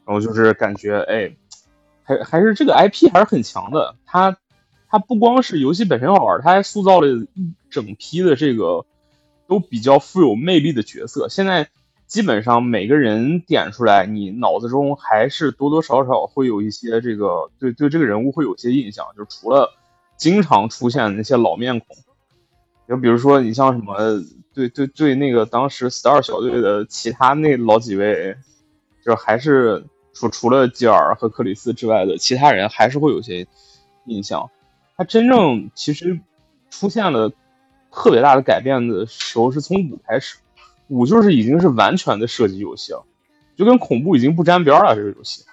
[0.07, 1.37] 然后就是感觉哎，
[2.07, 3.97] 还还是这个 IP 还是很强的。
[4.07, 4.37] 它
[4.89, 8.87] 它不光是游戏本身好玩，它还塑造了一整批的这个
[9.49, 11.29] 都比较富有魅力的角色。
[11.29, 11.69] 现在
[12.07, 19.75] 基本上每个人点出来，你脑子中还是多多少少会有一些这个对对这个人物会有些印象，就除了
[20.17, 21.89] 经常出现那些老面孔。
[22.89, 23.97] 就比如说，你像什么，
[24.55, 28.37] 对对对，那个当时 Star 小队的其他那老几位，
[29.05, 29.85] 就还是
[30.17, 33.47] 除除了吉尔和克里斯之外的其他人，还是会有些
[34.07, 34.51] 印象。
[34.97, 36.19] 他真正其实
[36.71, 37.31] 出现了
[37.93, 40.39] 特别大的改变的时候，是从五开始，
[40.89, 43.05] 五就是已经是完全的射击游戏了，
[43.55, 44.97] 就跟恐怖已经不沾边了。
[44.97, 45.45] 这个游戏，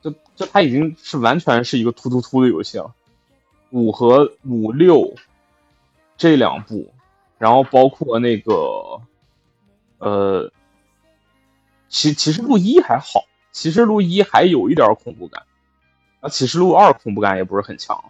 [0.00, 2.94] 就就它已经是完全是一个突突突的游戏了。
[3.70, 5.14] 五和五六。
[6.20, 6.92] 这两部，
[7.38, 9.00] 然后包括那个，
[9.98, 10.50] 呃，
[11.88, 15.42] 其其实录一还好，其实录一还有一点恐怖感，
[16.20, 18.04] 啊，其实录二恐怖感也不是很强，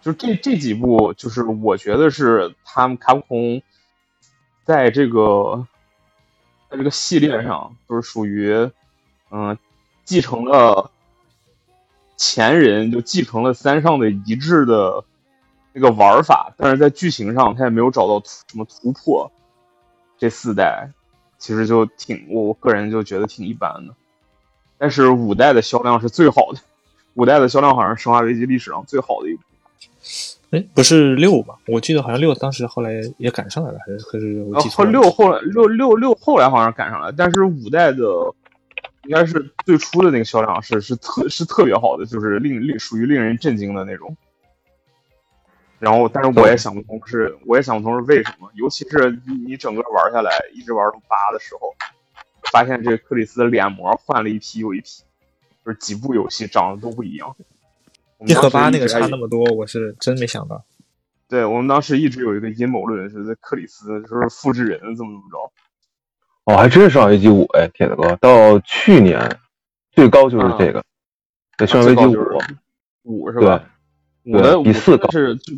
[0.00, 3.62] 就这这几部，就是我觉得是他们卡普空
[4.64, 5.66] 在这个
[6.70, 8.70] 在这个系列上，就是属于
[9.30, 9.58] 嗯
[10.04, 10.90] 继承了
[12.16, 15.04] 前人就继承了三上的一致的
[15.72, 19.30] 那个玩法，但是在剧情上他也没有找到什么突破。
[20.16, 20.88] 这四代
[21.44, 23.94] 其实就挺，我个人就觉得挺一般的。
[24.78, 26.58] 但是五代的销量是最好的，
[27.12, 29.42] 五代的销量好像是《生化危机》历史上最好的一部。
[30.52, 31.56] 哎，不是六吧？
[31.66, 34.90] 我记得好像六当时后来也赶上来了，还是还是我记错了？
[34.90, 38.02] 六后来六六六后来好像赶上了，但是五代的
[39.02, 44.16] 应该是最初的那个销量是是特是特别好的，就是令令属于令人震惊的那种。
[45.84, 51.74] 然后，但是我也想不通是，我也想不通是为什么，尤其是你你整个玩下来，一直玩到八的时候，
[52.50, 55.02] 发现这个克里斯的脸模换了一批又一批，
[55.62, 57.36] 就是几部游戏长得都不一样。
[58.26, 60.64] 一和八那个差那么多，我是真没想到。
[61.28, 65.52] 对我们当时一直有一个阴谋论，是克里斯就是复制人，怎么怎么着。
[66.44, 69.38] 哦，还真是《生化危机五》哎，铁子哥，到去年
[69.92, 70.82] 最高就是这个，
[71.58, 72.20] 对，《生化危机五》
[73.02, 73.62] 五是吧？
[74.24, 75.52] 五的比四高是就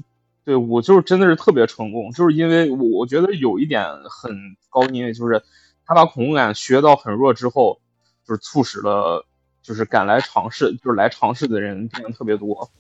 [0.47, 4.31] 对我就是真的是特别成功，就是因为我我觉得有一点很
[4.71, 5.43] 高，因为就是
[5.85, 7.81] 他把恐怖感学到很弱之后，
[8.25, 9.27] 就是促使了
[9.61, 12.71] 就是敢来尝试，就是来尝试的人变得特别多，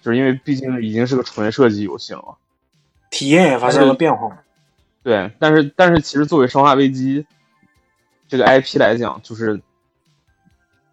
[0.00, 2.38] 就是因为毕竟已经是个纯射击游戏了，
[3.10, 4.42] 体验也发生了变化。
[5.02, 7.26] 对，但是但是其实作为生化危机
[8.26, 9.60] 这个 IP 来讲，就是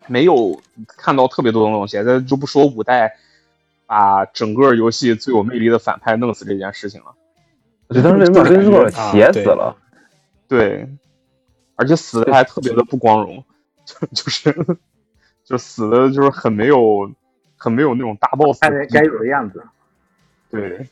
[0.06, 3.16] 没有看到特别多的东西，咱就不说五代。
[3.90, 7.16] 把整个游戏最有魅力的反派弄死这件事情了，
[7.88, 9.76] 我觉得当时把温斯洛写死了，
[10.48, 10.88] 对，
[11.74, 13.44] 而且死的还特别的不光荣，
[13.84, 14.54] 就 就是
[15.44, 17.12] 就死的就是很没有
[17.58, 18.60] 很没有那种大 boss
[18.92, 19.64] 该有的样子。
[20.52, 20.88] 对，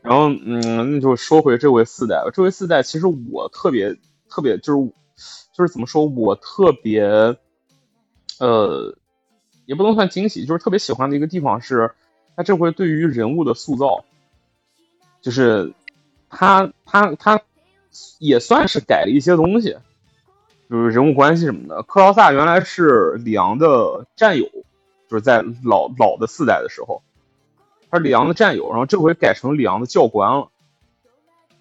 [0.00, 2.30] 然后嗯，那就说回这回四代吧。
[2.32, 3.94] 这回四代其实我特别
[4.30, 4.92] 特别就是
[5.52, 7.02] 就是怎么说我特别
[8.40, 8.96] 呃
[9.66, 11.92] 也不能算惊喜，就是特别喜欢的一个地方是。
[12.36, 14.04] 他这回对于人物的塑造，
[15.20, 15.72] 就是
[16.28, 17.40] 他他他
[18.18, 19.76] 也算是改了一些东西，
[20.68, 21.82] 就是人物关系什么的。
[21.84, 24.46] 克劳萨原来是里昂的战友，
[25.08, 27.02] 就是在老老的四代的时候，
[27.88, 30.48] 他是里昂的战友，然后这回改成里昂的教官了。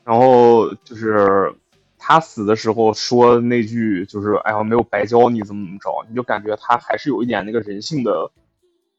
[0.04, 1.54] 然后就是
[2.00, 8.32] 他死的时候说那句，就是“哎呀，没有白教你怎么怎么着”，你就感觉他还是有一点那个人性的。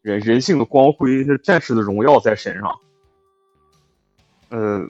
[0.05, 2.79] 人人性的光辉，是战士的荣耀在身上，
[4.51, 4.87] 呃，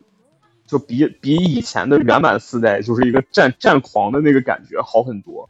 [0.66, 5.48] 就比比以前的原版四代就是一个战战狂的那个感觉好很多。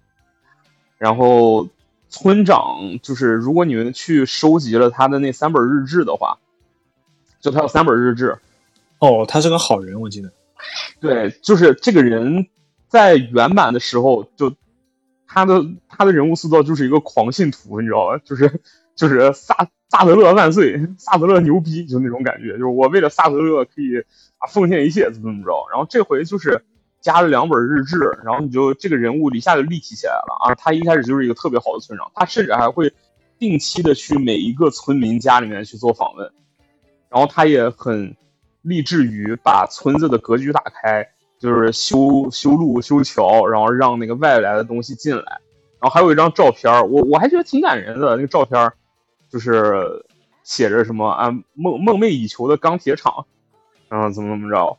[0.98, 1.66] 然后
[2.10, 6.38] 村长就是，如果你们去收集了他的那三本日志的话，
[7.40, 8.38] 就他有三本日志。
[8.98, 10.30] 哦，他是个好人，我记得。
[11.00, 12.48] 对，就是这个人
[12.86, 14.54] 在原版的时候，就
[15.26, 18.20] 他的他的人物塑造就是一个狂信徒，你知道吧？
[18.22, 18.60] 就是。
[18.96, 22.52] 就是萨萨德勒万岁，萨德勒牛逼，就那种感觉。
[22.52, 23.98] 就是我为了萨德勒可以
[24.38, 25.66] 啊奉献一切，怎么怎么着。
[25.70, 26.64] 然后这回就是
[27.00, 30.54] 加了两本日志，然后你就这个人物一下就立体起来了啊。
[30.54, 32.92] 他一开始就是一个特别好的村长，他甚至还会
[33.38, 36.30] 定期的去每一个村民家里面去做访问。
[37.10, 38.16] 然后他也很
[38.62, 41.06] 立志于把村子的格局打开，
[41.38, 45.40] 就是修修路、修桥，然后让那个外来的东西进来。
[45.80, 48.72] 然后还有一张照片，我我还觉得挺感人的那个照片。
[49.34, 50.06] 就是
[50.44, 53.26] 写着什么啊梦梦寐以求的钢铁厂，
[53.88, 54.78] 然后怎么怎么着，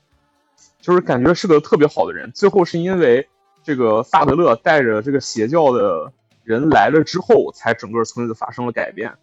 [0.80, 2.32] 就是感觉是个特别好的人。
[2.32, 3.28] 最后是因为
[3.66, 6.10] 这个萨德勒带着这个邪教的
[6.46, 9.14] 人来了之后，才整个村子发生了改变。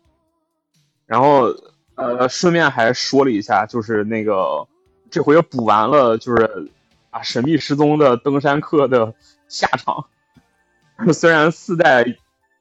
[1.07, 1.47] 然后
[1.95, 4.68] 呃，顺便还说了一下，就是那个
[5.11, 6.71] 这回补完了，就是
[7.09, 9.14] 啊神秘失踪的登山客的
[9.49, 10.05] 下场。
[11.11, 12.05] 虽然四代。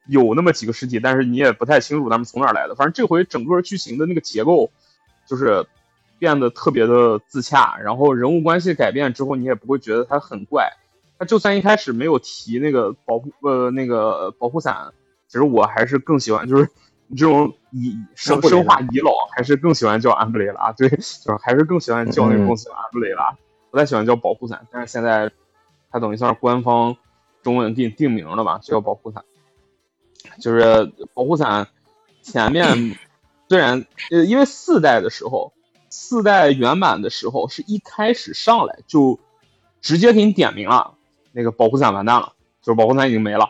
[0.08, 2.76] 有那么几个尸体，但是你也不太清楚他们从哪来的。
[2.76, 4.72] 反正这回整个剧情的那个结构，
[5.28, 5.66] 就是
[6.20, 7.78] 变得特别的自洽。
[7.78, 10.72] 然后人物关系改变之后，你也不会觉得它很怪。
[11.20, 14.92] 他就算一开始没有提那个保护呃那个保护伞，
[15.28, 16.68] 其实我还是更喜欢就是
[17.16, 20.72] 这种以生生化遗老，还是更喜欢叫安布雷拉。
[20.72, 23.38] 对， 就是还是更喜欢叫那个公司安布雷拉，
[23.70, 24.66] 不太喜欢叫保护伞。
[24.72, 25.32] 但是现在
[25.92, 26.98] 它等于算是官方
[27.44, 29.24] 中文给你定名了吧，就叫保护伞。
[30.40, 31.68] 就是保护伞
[32.22, 32.98] 前面
[33.50, 35.54] 虽然呃，因为四代的时候，
[35.90, 39.20] 四代原版的时候是一开始上来就
[39.82, 40.96] 直接给你点名了，
[41.32, 43.50] 那个保护伞完蛋了，就是保护伞已经没了。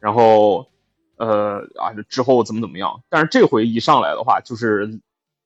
[0.00, 0.68] 然后
[1.16, 5.00] 呃啊之后怎么怎么样，但是这回一上来的话，就是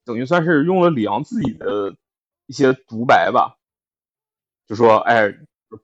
[0.04, 1.94] 等于算是用了李昂自己的
[2.46, 3.56] 一些独白吧，
[4.68, 5.34] 就说哎，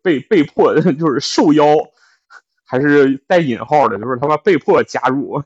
[0.03, 1.65] 被被迫 就是受邀，
[2.69, 5.43] 还是带引号的，就是他妈被迫加入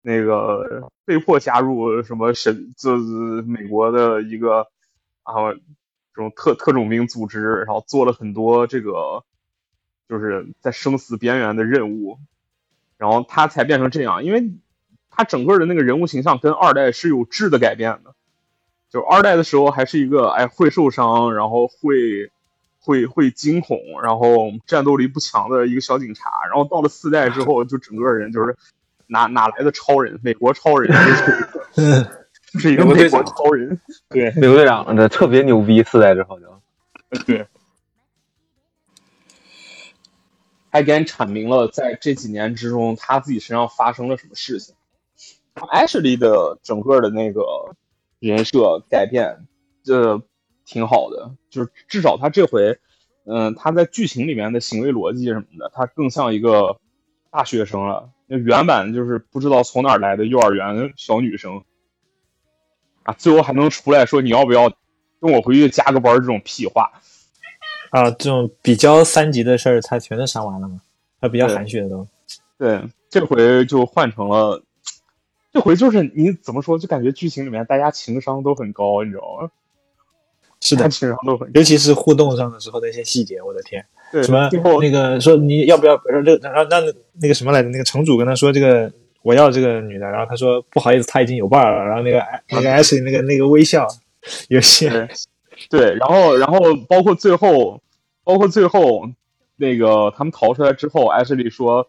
[0.00, 3.04] 那个被迫加入什么神，就是
[3.42, 4.66] 美国的一个
[5.22, 5.60] 啊这
[6.14, 9.22] 种特特种兵组织，然后做了很多这个
[10.08, 12.18] 就是在生死边缘的任务，
[12.96, 14.54] 然后他才变成这样，因为。
[15.18, 18.14] 他整个的那个人物形象跟二代是有质的改变的，
[18.90, 22.30] 就二代的时候还是一个哎会受伤，然后会
[22.86, 28.56] 会会惊恐，然后战斗力不强的一个小警察，然后到了四代之后，就整个人就是
[29.08, 30.94] 哪哪来的超人，美国超人，
[32.52, 36.46] 就是一个美国超人，对，美国队长的特别牛逼，四代之后就。
[37.26, 37.46] 对，
[40.70, 44.74] 还给你阐明了在这几年之中他自己身上发生了什么事情。
[45.54, 47.42] Ashley 的整个的那个
[48.18, 49.46] 人设改变，
[49.82, 50.22] 这
[50.66, 52.78] 挺好的，就是至少他这回，
[53.24, 56.76] 嗯，他在剧情里面的行为逻辑什么的，他更像一个
[57.30, 58.10] 大学生了。
[58.26, 61.62] 那原版就是不知道从哪儿来的幼儿园小女生，
[63.04, 64.68] 啊，最后还能出来说你要不要
[65.20, 66.90] 跟我回去加个班这种屁话，
[67.90, 70.80] 啊，这种比较三级的事儿，他全都删完了嘛，
[71.20, 72.06] 他比较含蓄的都。
[72.58, 74.62] 对，这回就换成了。
[75.52, 79.50] 这回就是你怎么说，就感觉剧情里面大家情商都很高，你知道吗？
[80.66, 80.76] 是
[81.10, 81.16] 的，
[81.54, 83.84] 尤其是互动上的时候的一些细节，我的天！
[84.10, 84.48] 对，什么
[84.80, 85.96] 那个说你要不要？
[85.96, 86.80] 说这然后那
[87.20, 87.68] 那个什么来着？
[87.68, 88.90] 那个城主跟他说这个
[89.22, 91.84] 我要这个女的，然后他说不好意思，他已经有伴了。
[91.84, 93.86] 然后那个那个 S 那个那个微笑，
[94.48, 95.08] 有些
[95.70, 97.80] 对，然后然后包括最后，
[98.24, 99.08] 包括最后
[99.56, 101.88] 那个他们逃出来之后，艾莉说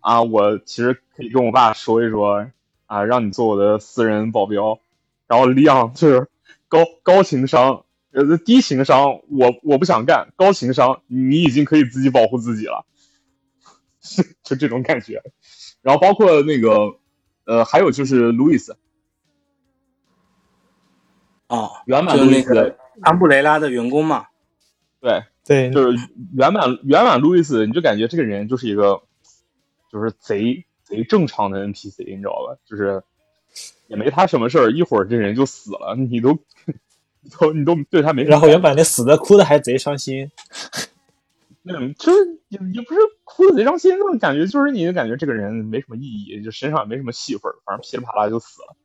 [0.00, 2.46] 啊，我其实可以跟我爸说一说。
[2.86, 4.76] 啊，让你做我的私人保镖，
[5.28, 6.26] 然后李昂就是
[6.66, 12.84] 高高情商，呃，低情商，我我不想干，高情商，你已经可以自己保护自己了，
[14.42, 15.22] 就这种感觉。
[15.82, 16.98] 然后包括那个，
[17.44, 18.76] 呃，还有就是路易斯，
[21.48, 24.26] 哦，原版路易斯，安布雷拉的员工嘛，
[25.00, 25.98] 对对，就是
[26.36, 29.02] 原版原版路易斯，你就感觉这个人就是一个，
[29.90, 30.64] 就是贼。
[30.82, 32.58] 贼正常的 NPC，你知道吧？
[32.64, 33.00] 就是
[33.86, 36.36] 也没他什么事儿，一会儿这人就死了，你都
[37.38, 38.24] 都 你都对他没。
[38.24, 40.30] 然后原版那死的哭的还贼伤心，
[41.62, 48.76] 那就是也也不是哭的贼伤心，那种感觉就是你感觉这个人没什么意义，就身上也没什么戏份，反正噼里啪啦就死了，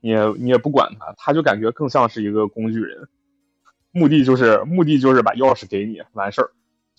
[0.00, 3.08] 你也你也不管他，他就感觉更像是一个工具人，
[3.92, 6.50] 目的就是目的就是把钥匙给你完事儿，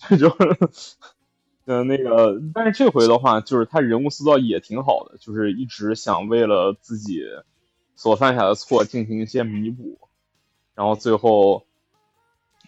[0.08, 0.36] 这 就。
[1.68, 7.24] 嗯，那个，但是这回的话，就是他人物塑造也挺好的，就是一直想为了自己
[7.96, 9.98] 所犯下的错进行一些弥补，
[10.76, 11.64] 然后最后，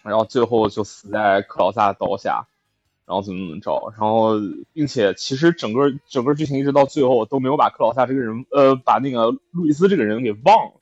[0.03, 2.47] 然后最后就死在克劳萨刀下，
[3.05, 4.33] 然后怎么怎么着，然后
[4.73, 10.81] 并且其实整个整个剧情一直到最后都没有把克劳萨这个人，呃，把那个路易斯这个人给忘了，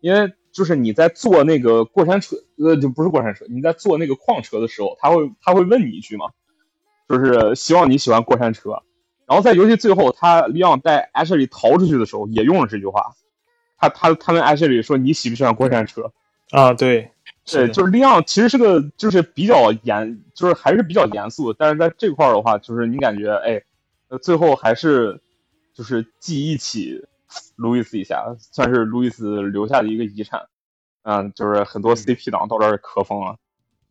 [0.00, 6.30] 因为就是你在坐那个过山车，呃，就不是过山车，你在坐那个矿车的时候，他会他会问你一句嘛。
[7.06, 8.82] 就是希望你喜欢过山车，
[9.26, 13.14] 然后在游戏最后，他利昂带艾舍里逃出去的时候，也用了这句话。
[13.76, 16.14] 他他他问艾舍里说：“你喜不喜欢过山车？”
[16.54, 17.10] 啊，对，
[17.44, 21.52] 对，就是利昂其实是个就是比较严，就是还是比较严肃。
[21.52, 23.60] 但是在这块儿的话，就是你感觉哎，
[24.22, 25.20] 最后还是
[25.72, 27.04] 就是记忆起
[27.56, 30.46] 路易斯一下，算是路易斯留下的一个遗产。
[31.02, 33.36] 嗯，就是很多 CP 党到这儿可疯了。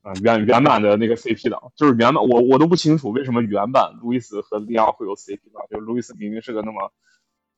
[0.02, 6.94] 啊，原原版的那个 CP 党，就是原版，我我都不清楚为什么原版路易斯和利昂会有 CP 党，就路易斯明明是个那么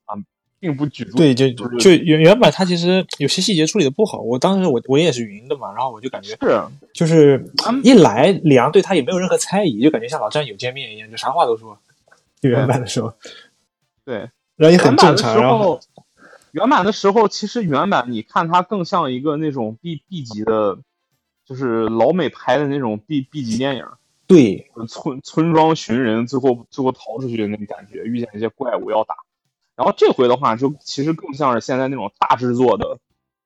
[0.06, 0.18] 啊，
[0.66, 1.16] 并不举重。
[1.16, 6.62] 对，就就原原版它其实有些细节处理的不好，我当时我我也是云的嘛，然后我就感觉是，
[6.94, 7.46] 就是
[7.84, 11.78] 一来李昂对他也没有任何猜疑，就感觉像老战友见面一样，就啥话都说。
[12.42, 13.14] 原版的时候，
[14.04, 15.40] 对，然后也很正常。
[15.40, 15.80] 然后
[16.52, 20.80] 原版的时候，其实原版你看它更像一个那种 B B 级的。
[21.48, 23.86] 就是老美拍的那种 B B 级电影，
[24.26, 29.14] 对，村村庄寻人，最后最后逃出去的那种感觉，遇见一些怪物要打。
[29.76, 33.00] 然后这回的话，就其实更像是现在那种大制作的，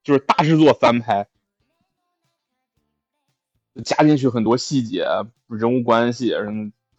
[0.04, 1.28] 就是大制作翻拍，
[3.84, 5.08] 加进去很多细节、
[5.48, 6.34] 人物关系，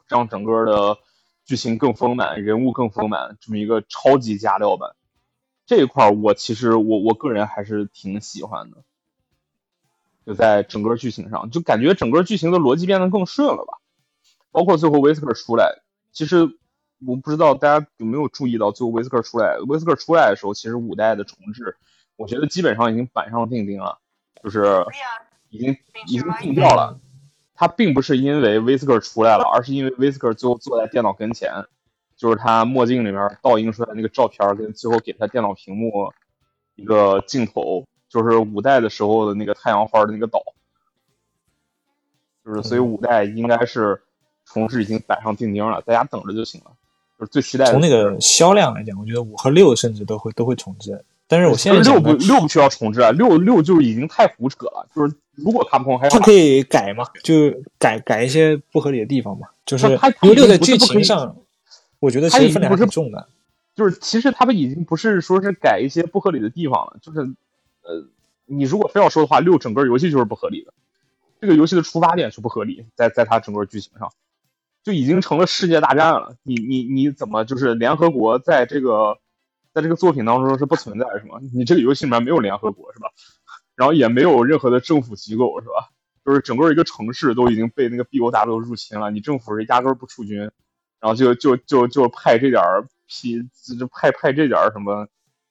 [0.09, 0.99] 让整个的
[1.45, 4.97] 剧情更丰满，人物更丰满，这么一个超级加料版。
[5.67, 8.79] 这一块我其实我我个人还是挺喜欢的。
[10.27, 13.79] 就在整个剧情上，就感觉整个剧情的逻辑变得更顺了吧。
[14.51, 15.81] 包括最后威斯克出来，
[16.13, 16.59] 其实
[17.07, 21.77] 我不知道大家有没有注意到，最后威斯克出来，威斯克出来的时候，其实五代的重置，
[22.17, 23.99] 我觉得基本上已经板上钉钉了，
[24.43, 24.85] 就是
[25.49, 25.77] 已经
[26.07, 27.01] 已经定掉了。
[27.55, 31.51] 他并不是因为威斯克出来了，而是因为威斯克最后坐在电脑跟前，
[32.17, 36.13] 就是他墨镜里面倒映出来那个照片，跟最后给他电脑屏幕
[36.75, 40.43] 一个镜头，就是五代的时候的那个太阳花的那个岛，
[42.45, 44.03] 就是所以五代应该是
[44.45, 46.73] 重置已经板上钉钉了，大家等着就行了。
[47.21, 47.73] 就是最期待的。
[47.73, 54.89] 从那个销量来讲，我觉得五和六甚至都会都会重置，但是我现在六不六不需要重置啊，六六就已经太胡扯了。
[54.95, 61.37] 就是如果卡普空还它可以改嘛，就改改一些不合理的地方嘛，就是它因为六在剧情上，
[61.99, 63.29] 我觉得其实分量是重的。
[63.77, 67.21] 就是其实他们已经不是说是改一些不合理的地方了，就是
[67.83, 68.05] 呃，
[68.47, 70.73] 你如果非要说的话，六整个游戏就是不合理的，
[71.41, 74.11] 这个游戏的出发点是不合理，在在它整个剧情上。
[74.83, 79.19] 就已经成了世界大战了，你你你怎么就是联合国在这个，
[79.75, 81.39] 在这个作品当中是不存在是吗？
[81.53, 83.09] 你这个游戏里面没有联合国是吧？
[83.77, 85.91] 然后也没有任何的政府机构是吧？
[86.25, 90.39] 就是整个一个城市都已经被那个 BOW 入侵了，你政府是压根不出军，
[90.99, 93.43] 然后就就就就派这点儿批，
[93.79, 95.09] 就派派这点儿什么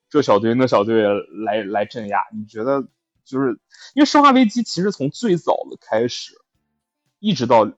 [0.09, 1.03] 这小队那小队
[1.45, 2.87] 来来镇压，你觉得
[3.25, 3.59] 就是
[3.93, 6.33] 因为生化危机其实从最早的开始，
[7.19, 7.71] 一直到。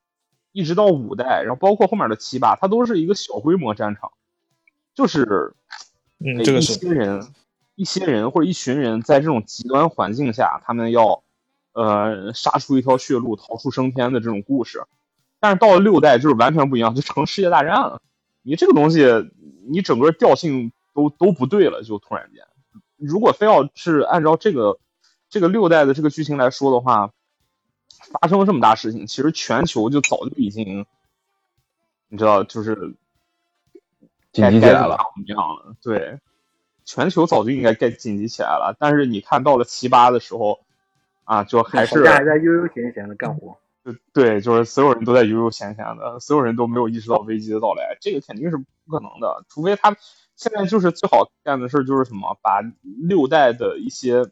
[0.54, 4.12] 一直到五代，然后包括后面的七八，它都是一个小规模战场，
[4.94, 5.54] 就是
[6.20, 7.26] 嗯，这个一些人、
[7.76, 11.24] 一些人或者一群人在这种极端环境下，他们要
[11.74, 14.84] 呃杀出一条血路，逃出升天的这种故事。
[15.40, 18.02] 但是到了六代，就是完全不一样，就成世界大战了。
[18.42, 19.06] 你这个东西，
[19.70, 22.44] 你整个调性都都不对了，就突然间，
[22.98, 24.78] 如果非要是按照这个
[25.30, 27.12] 这个六代的这个剧情来说的话。
[28.02, 30.86] 发生了这么大事情，其实全球就早就已经，
[32.08, 32.96] 你知道，就是
[34.32, 34.98] 紧急起来了，
[35.28, 35.76] 样了。
[35.82, 36.20] 对，
[36.84, 38.76] 全球早就应该该紧急起来了。
[38.80, 40.60] 但是你看到了七八的时候，
[41.26, 43.58] 啊，就还是还在悠悠闲闲的干活。
[43.86, 47.98] 就对，就是所有人都在悠悠闲闲的，所有人都没有意识到危机的到来。
[48.02, 49.96] 这个肯定是不可能的，除非他
[50.36, 52.62] 现在就是最好干的事就是什么，把
[53.08, 54.30] 六代的一些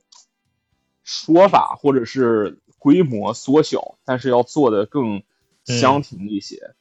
[1.04, 2.58] 说法或者是。
[2.80, 5.22] 规模缩小，但是要做的更
[5.66, 6.74] 相庭一些，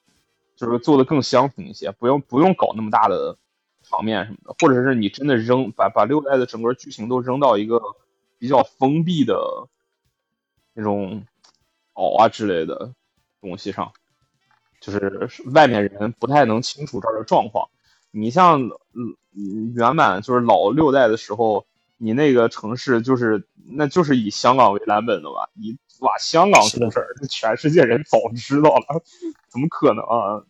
[0.57, 3.37] 就是做的更相庭一些，不用不用搞那么大的
[3.83, 7.83] 场面什么的，或者是你真的扔把把六代的整个剧情都扔到一个
[8.39, 9.37] 比较封闭的
[10.73, 11.25] 那种
[11.95, 12.95] 岛啊之类的
[13.41, 13.93] 东西上，
[14.81, 17.69] 就是外面人不太能清楚这儿的状况。
[18.11, 21.67] 你像嗯原版就是老六代的时候，
[21.99, 25.77] 你那个城市就是那就是以香港为蓝本的吧，你。
[26.01, 29.03] 哇，香港出事儿，这全世界人早知道了，
[29.49, 30.45] 怎么可能啊？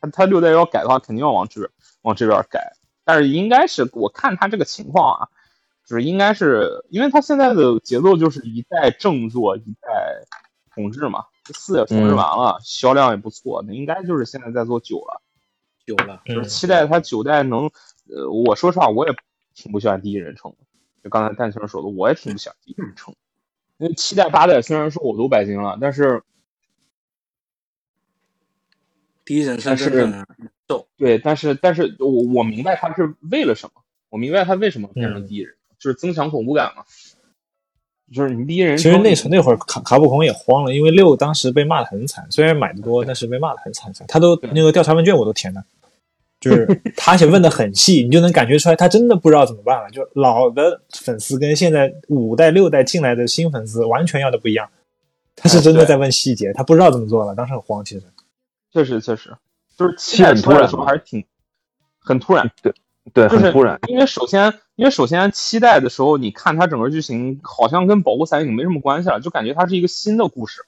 [0.00, 1.70] 他他六代要改的话，肯定要往这边
[2.02, 2.72] 往这边改。
[3.04, 5.28] 但是应该是我看他这个情况啊，
[5.86, 10.24] 就是应该是因为他现在的节奏就是一代正作，一代
[10.74, 11.26] 重置嘛。
[11.52, 15.20] 四也重置完了，销量也不错，那应该就是现在在做九了。
[15.84, 17.70] 九了，就是期待他九代能。
[18.08, 19.14] 呃，我说实话，我也
[19.54, 20.58] 挺不喜欢第一人称的。
[21.02, 23.14] 就刚才蛋青说的，我也挺不喜欢第一人称。
[23.80, 26.22] 因为七代八代虽然说我都白金了，但是
[29.24, 30.24] 第一人称是
[30.98, 36.84] 对，但是但是我我明白他是为了什么，我明白他为什么变成第一人，就是增强恐怖感嘛。
[38.12, 44.06] 就是你第一人其实那时那会儿卡卡普空也慌了，因为六当时被骂的很惨，虽然买的多，但是被骂的很惨惨。
[44.08, 45.64] 他都那个调查问卷我都填了。
[46.40, 46.66] 就是
[46.96, 49.90] 他，而且问的很细，你就能感觉出来，他真的不知道怎么办了。
[49.90, 54.70] 就老的粉丝跟现在五代六代进来的新粉丝完全要的不一样，
[55.36, 57.84] 他是真的在问细节，他不知道怎么做了，当时很慌。
[57.84, 58.06] 其实，
[58.72, 59.36] 确实确实，
[59.76, 61.22] 就是期待出来的时候还是挺
[61.98, 62.72] 很突然，对
[63.12, 63.78] 对，很突然。
[63.88, 70.62] 因为首先，因为首先期待的时候，你看它整个剧情好像跟保护伞已经没什么关系了，就感觉它是一个新的故事，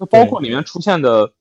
[0.00, 1.32] 就包括里面出现的。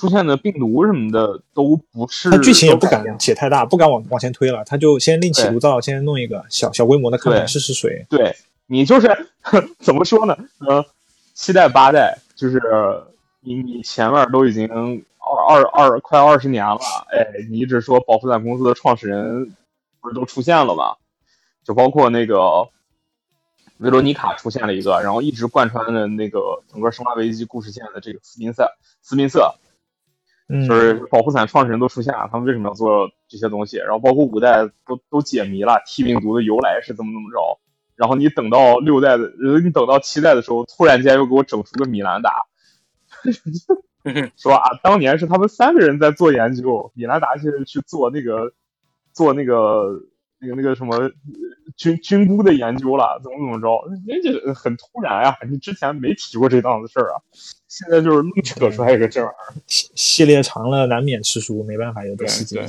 [0.00, 8.06] 出现的病毒什么的都不是，他剧情也不敢写太大，不敢往往前推了，他就先另起炉灶，先弄一个小小规模的看看试试水。
[8.08, 8.34] 对
[8.66, 9.26] 你就是
[9.78, 10.34] 怎么说呢？
[10.60, 10.82] 呃，
[11.34, 12.62] 七代八代就是
[13.40, 16.78] 你你前面都已经二二二快二十年了，
[17.12, 19.54] 哎，你一直说保护伞公司的创始人
[20.00, 20.94] 不是都出现了吗？
[21.62, 22.66] 就包括那个
[23.76, 28.66] 维罗妮卡出现了一个，然后一直贯穿的那个整个生化危机故事线的这个斯宾塞
[29.02, 29.54] 斯宾塞。
[30.66, 33.76] 就是保护伞创始人都出现了，他们为什么要做这些东西？
[33.78, 37.60] 然后包括五代都都解谜了，T 病毒的由来是怎么怎么着？
[37.94, 39.30] 然后你等到六代的，
[39.62, 42.32] 你等到七代的时候，突然间又给我整出个米兰达，
[44.36, 48.52] 说啊，当年是他们三个人在做研究，米兰达去去做那个
[49.12, 50.00] 做那个
[50.40, 51.10] 那个那个什么
[51.80, 55.34] 菌菌菇的研究了，怎么怎么着，人家很突然啊！
[55.50, 57.16] 你之前没提过这档子事儿啊，
[57.68, 59.54] 现在就是愣扯出来一个这玩意儿。
[59.66, 62.68] 系系列长了，难免吃书，没办法，有的时间。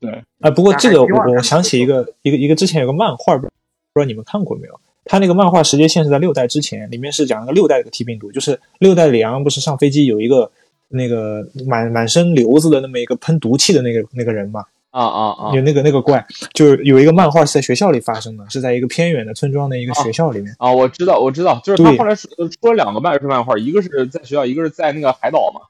[0.00, 3.50] 对，啊，不过这个我我想起一个一个一个之前有个漫画，不知
[3.94, 4.80] 道你们看过没有？
[5.04, 10.50] 他那个漫画时间线是在六代之前，里面是讲那个六代的 T 病毒，就是六代里昂不是上飞机有一个
[10.88, 14.64] 那个满满身瘤子的那么一个喷毒气的那个那个人嘛？
[14.96, 15.54] 啊啊啊！
[15.54, 16.24] 有那个那个怪，
[16.54, 20.56] 就是有一个漫画是在学校里发生的，是在一个偏远的村庄的一个学校里面。
[20.58, 25.60] 啊，我知道，我知道，就是他后来出出了两个漫是漫画，一个是在学校，一个是在那个海岛嘛。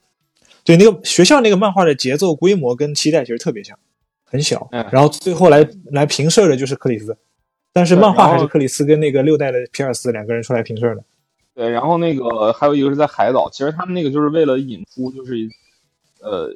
[0.63, 3.77] 对，那个学校那个漫画的节奏规模跟期待其实特别像，
[4.25, 4.69] 很小。
[4.71, 4.87] 嗯。
[4.93, 7.17] 然后最后来来平事儿的就是克里斯，
[7.73, 11.03] 但是漫画还是克里斯跟那个六代的皮尔斯两个人出来平事儿的。
[11.53, 15.35] 对，然后那个还有一个是在海岛，其实他们那个就是为了引出就是
[16.21, 16.55] 呃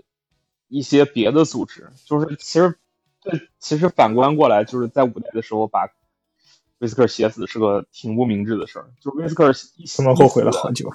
[0.71, 2.79] 一些别的组织，就是其实。
[3.23, 5.91] 这其实反观过来，就是在五代的时候把
[6.79, 8.91] 威斯克写死是个挺不明智的事儿。
[8.99, 9.53] 就威斯克
[9.95, 10.91] 他妈后悔了好久。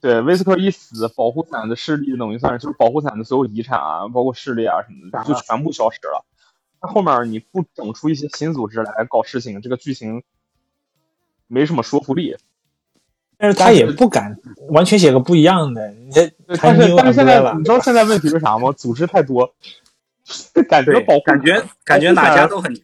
[0.00, 6.24] 对，威斯克一死，保护伞的势力等于算是就是保护伞的所有遗产啊，包括势力啊什么的，就全部消失了。
[6.80, 10.22] 那后面你不整出一些新组织来搞事情，这个剧情
[11.46, 12.38] 没什么说服力。
[13.38, 14.36] 但是他也不敢
[14.70, 15.90] 完全写个不一样的。
[15.92, 16.30] 你这
[16.60, 18.72] 但是但是现在你知道现在问题是啥吗？
[18.72, 19.54] 组织太多。
[20.68, 22.82] 感觉保护感觉感觉哪家都很强。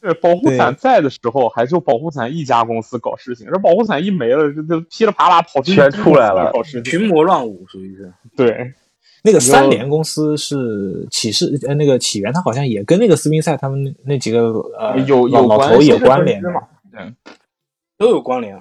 [0.00, 3.46] 对，保护伞在的时候，还就保护伞一家公司搞事情。
[3.50, 8.12] 这保护伞一没了，就就噼里啪啦跑全出来了，搞事情，群魔乱舞，属于是。
[8.36, 8.72] 对，
[9.22, 16.60] 那个三联公司是启示呃，那个起源，他好像也跟那个斯宾塞他们那几个呃有有老头有关联嘛？
[16.92, 17.00] 对，
[17.96, 18.54] 都有关联，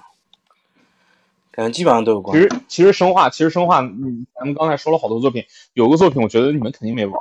[1.54, 2.50] 感觉基本上都有关联。
[2.50, 7.18] 其实其实生化，其实生化，嗯，咱们刚才说了好多作品，有个作品我觉得你们肯定没玩。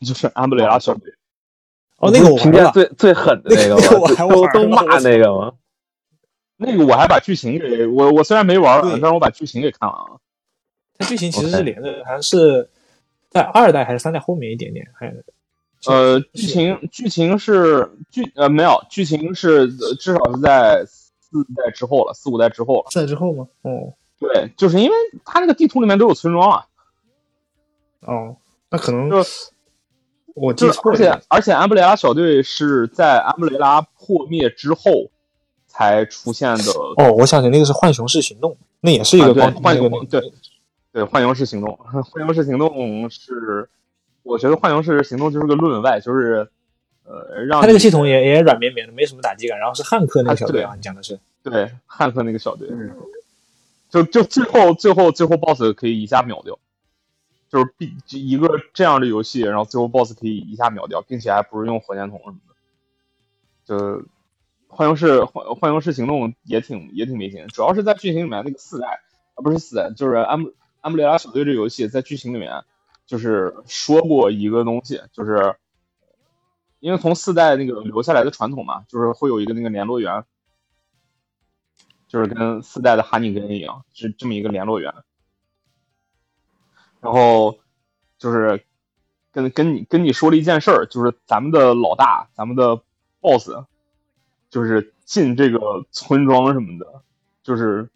[0.00, 1.12] 就是安布雷拉小队，
[1.96, 3.74] 哦，那个我评价最最狠的那个，
[4.16, 5.54] 都都骂那个吗？
[6.56, 10.20] 那个我还把剧情给我，我虽然没玩，但是我把剧情给看完了啊。
[10.96, 12.70] 它剧情其实是连着，好像是
[13.28, 15.12] 在二代还是三代后面一点点，还
[15.86, 20.84] 呃，剧情剧情是剧呃没有，剧情是至少是在
[21.30, 22.86] 四代之后了，四五代之后了。
[22.90, 23.48] 四代之后吗？
[23.62, 26.66] 哦，对，就是因为它那个地图里面都有村庄啊。
[28.00, 28.36] 哦。
[28.70, 29.16] 那可能就
[30.34, 35.10] 我记错了，而且而且安布雷拉小队是在安布雷拉破灭之后
[35.66, 36.70] 才出现的。
[36.98, 40.20] 哦，我想起那个是浣熊式行动，那也是一个浣熊对
[40.92, 41.78] 对浣熊式行动，
[42.12, 43.70] 浣熊式行动是
[44.22, 46.50] 我觉得浣熊式行动就是个论外，就是
[47.08, 49.58] 呃让他那个系统也也软绵绵的，没什么打击感。
[49.58, 52.68] 然后是汉克那个小队啊，你讲的是对汉克那个小队，
[53.88, 56.58] 就就最后最后最后 BOSS 可以一下秒掉。
[57.50, 62.54] 就是必一个这样的游戏，然后最后 BOSS 可以一下秒掉，并且还不是用火箭筒什么的。
[63.64, 64.04] 就
[64.68, 69.00] 幻游式幻幻游式行动也挺也挺没劲，主要是在剧情里面那个四代
[69.34, 70.52] 啊不是四代，就是安布
[70.82, 72.64] 安布雷拉小队这游戏在剧情里面
[73.06, 75.54] 就是说过一个东西，就是
[76.80, 80.24] 因为从四代那个留下来的传统嘛，就是会有一个那个联络员，
[82.06, 84.94] 就是跟四代的哈尼根一样，是这么一个联络员。
[87.00, 87.58] 然后
[88.18, 88.64] 就是
[89.30, 92.80] 跟跟你跟你说了一件事儿，就是咱们的老大，咱们的
[93.20, 93.50] boss，
[94.50, 95.58] 就是进这个
[95.90, 97.02] 村庄什么的，
[97.42, 97.88] 就是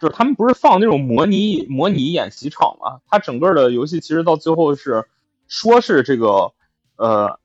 [0.00, 3.00] 就是他们不是放那种模拟模拟演习场嘛？
[3.06, 5.06] 他整个的游戏其实到最后是
[5.46, 6.52] 说是这个
[6.96, 7.38] 呃，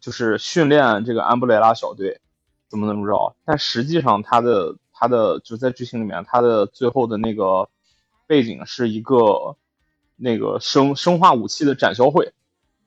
[0.00, 2.20] 就是训练这个安布雷拉小队
[2.68, 7.68] 怎么怎么着，但实际上他的他的就在剧情里面，他的最后的那个
[8.26, 9.56] 背景是一个。
[10.22, 12.34] 那个生生化武器的展销会，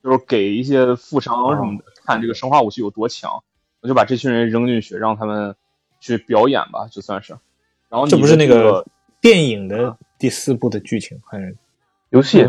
[0.04, 3.42] 就是给一些富商什么的看这个生化武器有多强，
[3.80, 5.56] 我就把这群人扔进去，让他们
[5.98, 7.36] 去表演吧，就算是。
[7.88, 8.86] 然后这不是那个
[9.20, 11.56] 电影的第四部的剧情，还是
[12.10, 12.46] 游戏？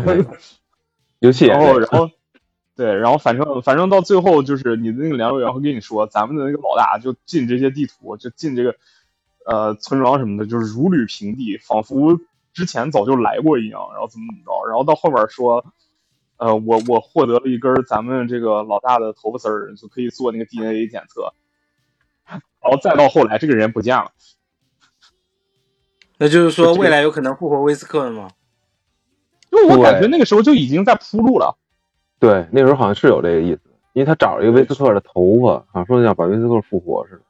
[1.18, 1.46] 游戏。
[1.50, 2.08] 然后，然后，
[2.76, 8.76] 对，然后反正反正到最后，就是你的那个联络员会跟你说，咱们的那个老大就进这些地图，就进这个
[9.46, 12.20] 呃村庄什么的，就是如履平地，仿佛。
[12.52, 15.62] 之前早就来过一样，然后怎么怎么着，然后到后边说，
[16.38, 21.34] 呃，我我获得了一根咱们这个老大的头发丝儿，就可以做那个 DNA 检测，
[22.26, 24.10] 然后再到后来这个人不见了，
[26.16, 28.30] 那就是说未来有可能复活威斯克了吗？
[29.50, 31.58] 就我感觉那个时候就已经在铺路了，
[32.18, 33.60] 对，那时候好像是有这个意思，
[33.92, 37.20] 因为他找了一个威斯克的头发，好像说要把威斯克复活似的。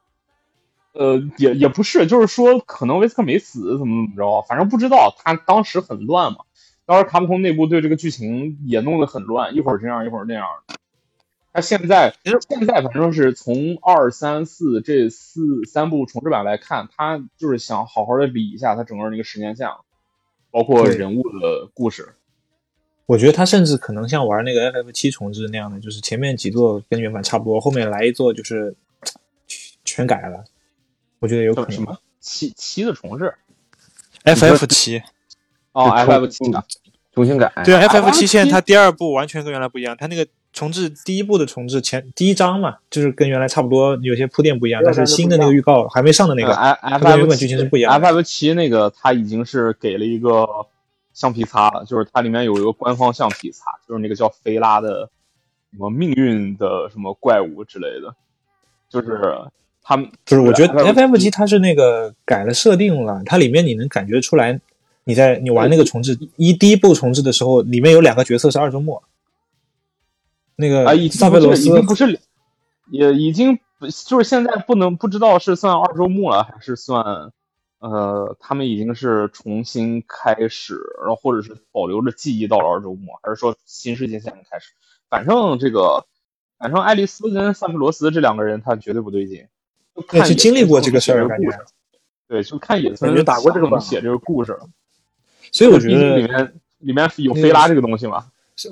[0.99, 5.15] 呃，也也不是，就是说可能威斯克没死，怎么怎么着，反正不知道。
[5.19, 6.39] 他当时很乱嘛，
[6.87, 10.47] 当时卡普空内部对这个剧情也弄得很乱，一会儿这样，一会儿那样。
[11.53, 19.69] 他现在其实现在反正是从二三四这四三部重置版来看，他就是想好好的理一下他整个那个时间线，
[20.51, 22.15] 包括人物的故事。
[23.07, 28.75] 我觉得他甚至可能像玩那个 FF 七重置那样的，就是前面几座跟原版差不多，后面来一座就是
[29.85, 30.45] 全改了。
[31.21, 33.33] 我觉得有可能叫什么七七的重置
[34.25, 35.03] ？FF 七，
[35.73, 36.65] 哦，FF 七的。
[37.15, 37.51] 重新改。
[37.65, 50.47] 对啊，FF 七 FF7 现在它第二部完全跟原来不一样，它那个重置第一部的重置前第一章嘛，就是跟原来差不多，有些铺垫不一样，但是新的那个预告还没上的那个，F 跟原本剧情是不一样的 FF 七那个它已经是给了一个
[51.17, 55.09] 橡皮擦了，就是它里面有一个官方橡皮擦，就是那个叫菲拉的
[55.73, 58.15] 什么命运的什么怪物之类的，
[58.91, 59.19] 就是
[59.83, 64.61] 他们就是我觉得 FF FF 七它是那个改了设定了，它里面你能感觉出来，
[65.05, 69.03] 你在你玩那个重置一第一部重置的时候，里面有两个角色是二周末，
[70.57, 72.21] 那啊，个已萨菲罗斯经不是已经不是，
[72.91, 73.59] 也已经
[74.07, 77.33] 就是现在不能不知道是算二周目了，还是算
[77.91, 84.73] 呃他们已经是重新开始，然后或者是保留着记忆到了二周末，还是说新世界线开始？
[85.09, 86.05] 反正这个，
[86.59, 89.47] 反正爱丽丝跟萨菲罗斯这两个人，他绝对不对劲。
[89.95, 91.49] 就看对，是经历过这个事儿，感觉。
[92.29, 94.59] 对，就看野村打过这个榜写这个故事，
[95.53, 98.27] 所以我觉得里面里面有菲拉这个东西嘛。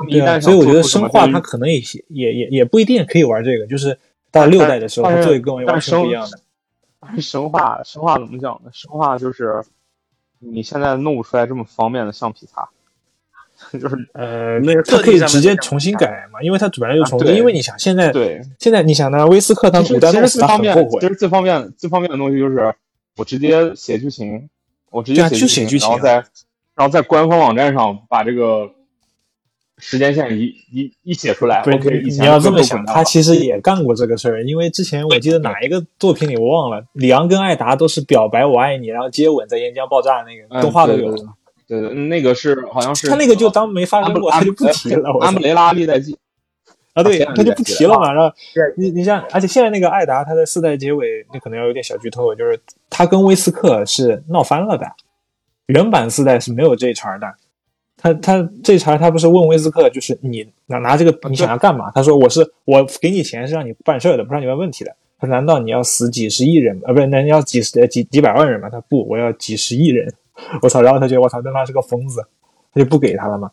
[0.09, 3.97] 对啊，所以我觉得生化它可能也也也也不一定可以玩这个，就是
[4.33, 6.41] 到六代的时候，它做一个跟完全不一样的。
[7.07, 8.71] 但是生化，生化怎么讲呢？
[8.73, 9.63] 生化就是
[10.39, 12.69] 你现在弄不出来这么方便的橡皮擦，
[13.79, 17.29] 就是呃，那个它可以直接重新改嘛，因为它本来就重新。
[17.29, 18.41] 啊因为你想，现在对。
[18.59, 21.07] 现在你想呢，威斯克他其实五代弄死他其实最方便，很后悔其。
[21.09, 22.75] 实最方便最方便的东西就是
[23.17, 24.49] 我直接写剧情，
[24.91, 26.15] 我直接就写剧情啊然后在
[26.75, 28.69] 然后在官方网站上把这个
[29.79, 31.63] 时间线一一一写出来。
[31.63, 34.43] 对 OK，以你要这么想，他其实也干过这个事儿。
[34.45, 41.15] 因为之前我记得哪一个作品里我忘了，里昂跟艾达都是表白我爱你，然后接吻在岩浆爆炸那个嗯动画都有。
[41.67, 45.11] 对对那个是好像是他那个就当没发生过，他就不提了。
[45.13, 46.15] 我操阿姆雷拉历代记
[46.93, 48.13] 啊，对，他就不提了嘛。
[48.13, 52.61] 然后对你你像，而且现在那个艾达，他在四代结尾，那可能要有点小剧透，就是
[52.91, 54.87] 他跟威斯克是闹翻了的。
[55.67, 57.27] 原版四代是没有这一茬的。
[58.05, 61.91] 他他这茬他不是问威斯克，就是你拿拿这个你想要干嘛？
[61.93, 64.95] 他说我是我给你钱是让你办事儿的，不让你问问题的。
[65.19, 66.79] 他说难道你要死几十亿人？
[66.85, 68.69] 呃，不是，那你要几十几几百万人吗？
[68.69, 70.13] 他不，我要几十亿人。
[70.61, 70.83] 我操！
[70.83, 72.27] 然后他觉得我操，对方是个疯子，
[72.75, 73.53] 他就不给他了嘛。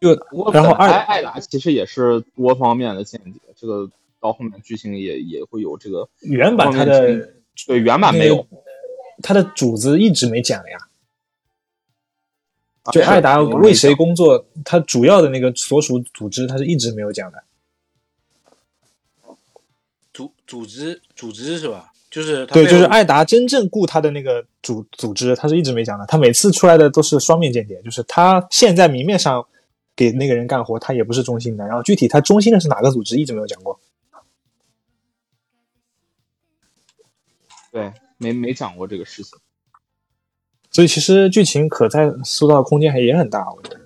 [0.00, 6.08] 就我然后艾艾达其实也是多方面的见解，这个到后面剧情也也会有这个。
[6.22, 7.28] 原版他的
[7.66, 8.46] 对原版没有，
[9.22, 10.78] 他的主子一直没讲呀。
[12.82, 17.44] 啊就艾达为谁工作，他主要的那个所属组织，他是一直没有讲的。
[20.12, 21.92] 组组织组织是吧？
[22.10, 26.04] 就是他对，就是艾达真正雇他的那个组组织，他是一直没讲的。
[26.04, 29.46] 他每次出来的都是双面间谍，就是他现在明面上
[29.96, 31.66] 给那个人干活，他也不是中心的。
[31.66, 33.80] 然后具体他中心的是哪个组织，一直没有讲过。
[37.70, 39.38] 对没没讲过这个事情。
[40.72, 43.80] 所以其实剧情可在塑造的空间还也很大，我觉得。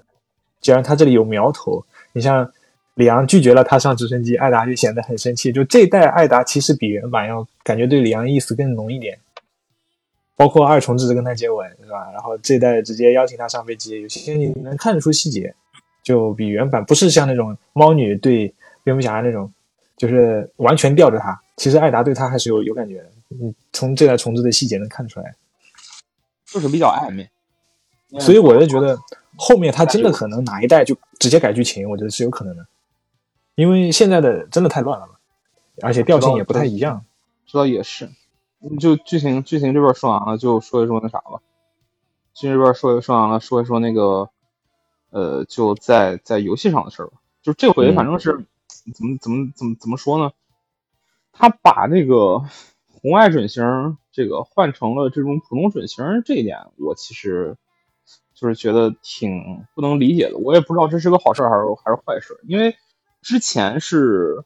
[0.60, 2.50] 既然他这里有苗头，你像
[2.94, 5.52] 里昂拒绝了他上直升机，艾达就显得很生气。
[5.52, 9.18] 就这代艾达其实比原版要感觉对里昂意思更浓一点，
[10.36, 12.10] 包括二重制跟他接吻是吧？
[12.12, 15.54] 然后这代直接邀请他上飞机，有些你能看得出细节，
[16.02, 19.52] 就比原版不是像那种猫女对蝙蝠侠那种，
[19.96, 21.38] 就是完全吊着他。
[21.56, 25.34] 其实艾达对他还是有有感觉的，你从这代重置的细节能看出来。
[26.46, 27.28] 就是比较暧昧。
[28.20, 28.98] 所以我就觉得
[29.36, 32.66] 后面他真的可能哪一代就直接改剧情，我觉得是有可能的，
[33.56, 35.14] 因为现在的真的太乱了嘛，
[35.82, 37.04] 而且调性也不太一样。
[37.46, 38.10] 这倒也是，
[38.60, 41.40] 嗯就剧情剧情这边说完了，就说一说那啥吧。
[42.32, 44.30] 剧情这边说说完了，说一说那个，
[45.10, 47.18] 呃，就在在游戏上的事儿吧。
[47.42, 48.46] 就这回反正是、
[48.94, 50.32] 怎么怎么怎么怎么说呢？
[51.32, 52.38] 他把那个
[53.00, 57.58] 红外准星这个换成了这种普通准星，这一点我其实
[58.34, 60.38] 就是觉得挺不能理解的。
[60.38, 62.74] 我也不知道这是个好事还是还是坏事，因为
[63.20, 64.42] 之前是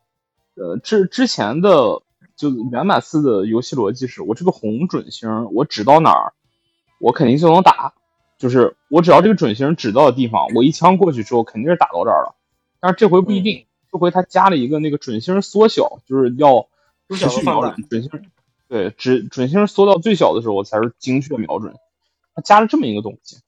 [0.56, 2.02] 呃之之前的
[2.34, 6.32] 就原版四的游戏逻辑是我这个红准星我指到哪儿，
[6.98, 7.94] 我肯定就能打，
[8.38, 12.34] 就是我只要这个准星指到的地方，我一枪过去之后肯定是打到这儿了。
[12.80, 16.66] 但是这回不一定，这回他加了一个那个准星缩小，就是要
[17.10, 18.10] 持续瞄准准星，
[18.70, 21.74] 对，只准星缩到最小的时候才是精确瞄准。
[22.36, 23.38] 它加了这么一个东西，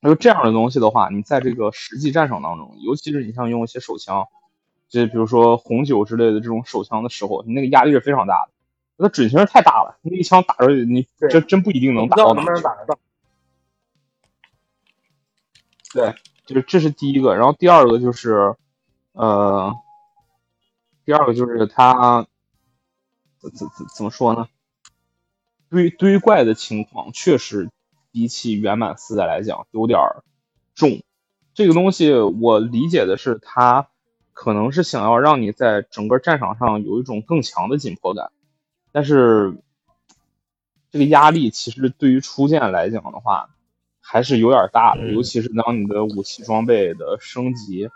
[0.00, 4.26] 那就这样的东西的话，你在这个实际战场当中，尤其是你像用一些手枪，
[4.88, 8.52] 就比如说红酒之类的这种手枪的时候，你那个压力是非常大的，
[8.96, 12.46] 那准星太大了，那一枪打出去，你这真真不一定能打到哪去。
[12.46, 12.98] 不能打得到。
[15.92, 16.14] 对，
[16.46, 18.56] 就是这是第一个，然后第二个就是，
[19.12, 19.74] 呃，
[21.04, 22.26] 第二个就是它
[23.50, 24.48] 怎怎怎怎么说呢？
[25.68, 27.68] 堆堆怪的情况确实
[28.12, 30.22] 比起圆满四代来讲有点儿
[30.74, 31.02] 重。
[31.54, 33.88] 这个东西我理解的是，它
[34.32, 38.30] 可能是想要让你在整个战场上有一种更强的紧迫感，
[38.92, 39.56] 但是
[40.90, 43.50] 这个压力其实对于初见来讲的话，
[44.00, 47.88] 还是有点大的，嗯尤其是当你的武器装备的升级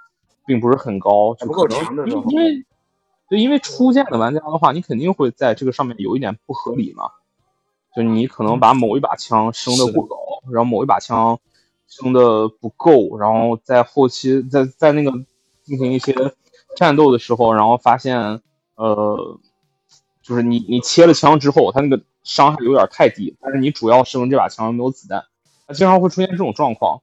[0.46, 2.64] 并不是很高，就不够可能强的时候因为
[3.30, 7.04] 对，因为初见的玩家的话，你肯定会在这个上面有一点不合理嘛，
[7.94, 9.92] 就你可能把某一把枪升的。
[9.92, 10.16] 过高，
[10.50, 11.38] 然后某一把枪
[11.86, 15.12] 升的不够，然后在后期在在那个
[15.62, 16.12] 进行一些
[16.76, 18.42] 战斗的时候，然后发现
[18.74, 19.38] 呃，
[20.22, 25.24] 就是你你切了枪之后，它那个伤害有点太低，但是你主要升这把枪又没有子弹，
[25.68, 27.02] 它经常会出现这种状况，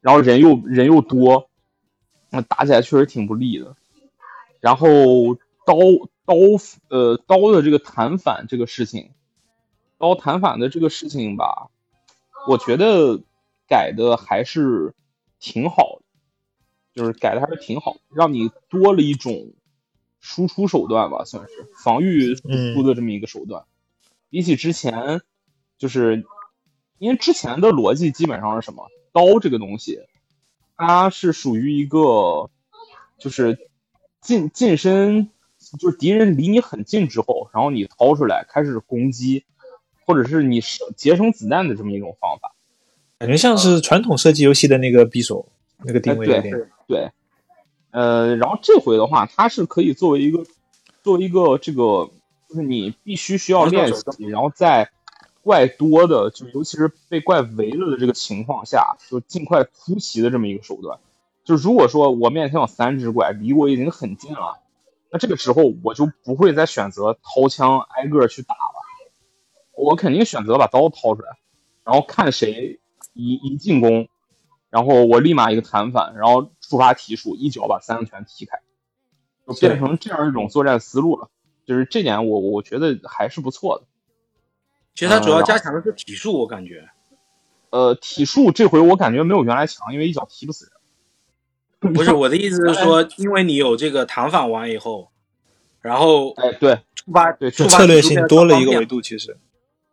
[0.00, 1.48] 然后人又人又多，
[2.30, 3.74] 那打起来确实挺不利的。
[4.64, 5.34] 然后
[5.66, 5.76] 刀
[6.24, 6.34] 刀
[6.88, 9.10] 呃刀的这个弹反这个事情，
[9.98, 11.68] 刀弹反的这个事情吧，
[12.48, 13.20] 我觉得
[13.68, 14.94] 改的还是
[15.38, 16.04] 挺好的，
[16.94, 19.52] 就是改的还是挺好，让你多了一种
[20.18, 23.66] 输出手段吧，算是防御输出的这么一个手段。
[24.30, 25.20] 比起之前，
[25.76, 26.24] 就是
[26.96, 28.88] 因为之前的逻辑基本上是什么？
[29.12, 30.00] 刀这个东西，
[30.74, 32.48] 它是属于一个
[33.18, 33.58] 就是
[34.24, 35.28] 近近身，
[35.78, 39.44] 就是敌人离你很近之后，然后你掏出来开始攻击，
[40.06, 42.54] 或者是你省节省子弹的这么一种方法。
[43.18, 45.46] 感觉像是传统射击游戏的那个匕首
[45.82, 46.70] 那个定位哎有点。
[46.88, 47.10] 对，
[47.90, 50.42] 呃，然后这回的话，它是可以作为一个
[51.02, 52.10] 作为一个这个，
[52.48, 54.90] 就是你必须需要练习，然后在
[55.42, 60.98] 怪多的，就尤其是被怪围了的这个情况下，就尽快突袭的这么一个手段。
[61.44, 64.60] 就如果说我面前有三只怪，离我已经很近了，
[65.10, 68.60] 那这个时候我就不会再选择掏枪挨个去打了，
[69.76, 71.38] 我肯定选择把刀掏出来，
[71.84, 72.80] 然后看谁
[73.12, 74.08] 一一进攻，
[74.70, 78.60] 然后我立马一个弹反，然后触发体术，一脚把三个全踢开，
[79.46, 81.28] 就变成这样一种作战思路了。
[81.66, 83.84] 就是这点我我觉得还是不错的。
[84.94, 86.88] 其实它主要加强的是体术，我感觉。
[87.70, 90.73] 呃，体术这回我感觉没有原来强，因为一脚踢不死人。
[91.92, 95.08] 不是我的意思是说，因为你有这个弹反完以后，
[95.80, 99.36] 然后哎，对触发对触发策略性多了一个维度，其实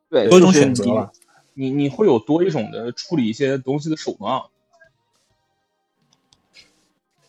[0.09, 1.11] 对，多一种选择了。
[1.53, 4.43] 你你会有多一种的处理一些东西的手段啊。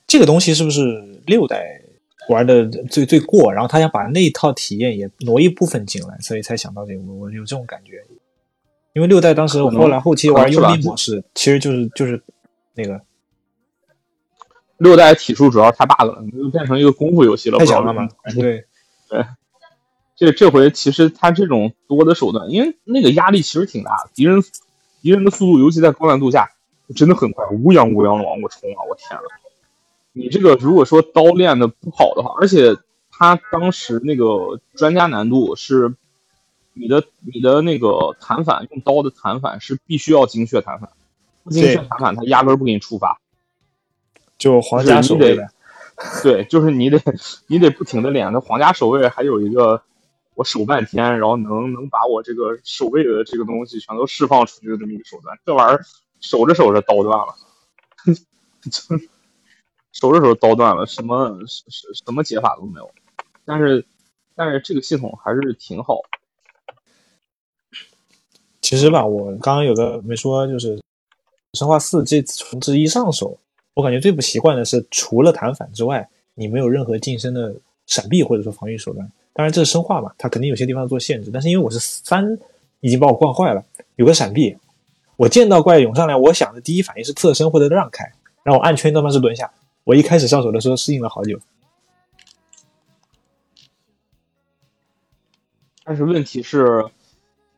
[0.06, 1.82] 这个东西是不是六代
[2.28, 3.52] 玩的最最过？
[3.52, 7.00] 然后他想把那一套体验也挪一部分进来，所以才想到这个。
[7.02, 8.04] 我有这种感觉，
[8.92, 12.22] 因为六代当时可能后来后期玩佣可能是吧兵模式，其实就是就是
[12.74, 13.00] 那个
[14.82, 18.36] 六代体术主要太 bug 了，就变成一个功夫游戏了，太强了嘛为什。
[18.36, 18.42] 么
[19.08, 19.24] 对，
[20.16, 24.42] 这这回其实他这种多的手段，因为那个压力其实挺大的，敌人
[25.00, 26.50] 敌人的速度，尤其在高难度下，
[26.96, 28.82] 真的很快，乌泱乌泱的往过冲啊！
[28.90, 29.22] 我天呐，
[30.12, 32.76] 你这个如果说刀练的不好的话，而且
[33.10, 35.94] 他当时那个专家难度是
[36.74, 40.90] 你的你的那个弹反用刀的弹反是必须要精确弹反，
[41.44, 43.20] 不精确弹反他压根儿不给你触发。
[44.42, 45.46] 就皇家守卫呗，
[46.20, 47.00] 对，就是你得
[47.46, 48.32] 你得不停的练。
[48.32, 49.80] 那皇家守卫还有一个，
[50.34, 55.38] 我守半天，然后能能把我这个守卫的这个东西全都释放出去的这么一个手段。
[55.46, 55.84] 这玩意儿
[56.20, 57.36] 守着守着刀断了，
[58.68, 58.98] 就
[59.94, 62.90] 守着守着刀断了，什么什什什么解法都没有。
[63.44, 63.86] 但是
[64.34, 66.00] 但是这个系统还是挺好。
[68.60, 70.76] 其实吧，我刚刚有个没说，就是
[71.52, 73.38] 《生化四》这次重置一上手，
[73.74, 77.54] 我感觉最不习惯的是，除了弹反之外，你没有任何近身的
[77.86, 79.10] 闪避或者说防御手段。
[79.32, 82.38] 当然这是生化嘛，它肯定有些地方做限制，但是因为我是三，
[82.80, 83.64] 已经把我惯坏了，
[83.96, 84.56] 有个闪避，
[85.16, 88.12] 我见到怪涌上来，我想的第一反应是侧身或者让开，
[88.42, 89.50] 然后我按圈他妈是蹲下。
[89.84, 91.40] 我一开始上手的时候适应了好久，
[95.82, 96.84] 但是问题是，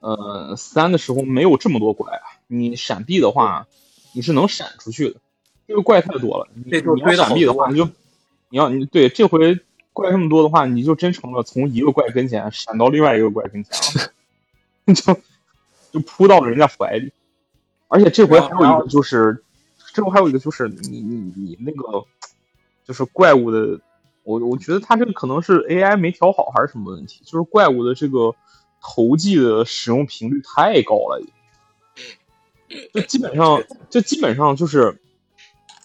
[0.01, 2.23] 呃，三的时候没有这么多怪啊。
[2.47, 3.67] 你闪避的话，
[4.15, 5.17] 你是能闪出去的。
[5.67, 7.85] 这个怪太多了，你你要闪避的话，你就
[8.51, 9.59] 你要你对这回
[9.93, 14.03] 怪这么多的话，你就真成了从一个怪跟前闪到另外一个怪跟前
[14.87, 15.17] 了， 就
[15.93, 17.13] 就扑到了人家怀里。
[17.89, 19.43] 而且这回还有一个就是，
[19.93, 22.05] 这回还有一个就是你你你那个
[22.85, 23.81] 就是怪物的
[24.25, 28.35] 我我觉得他这个可能是 AI 没调好还是什么问题，就是怪物的这个
[28.83, 31.23] 投技的使用频率太高了，
[32.93, 34.99] 就基本上就基本上就是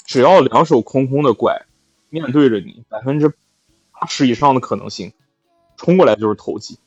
[0.10, 1.68] 只要两手空空的怪
[2.10, 5.14] 面对着你，百分之八十以上的可能性
[5.78, 6.80] 冲过来就是投技。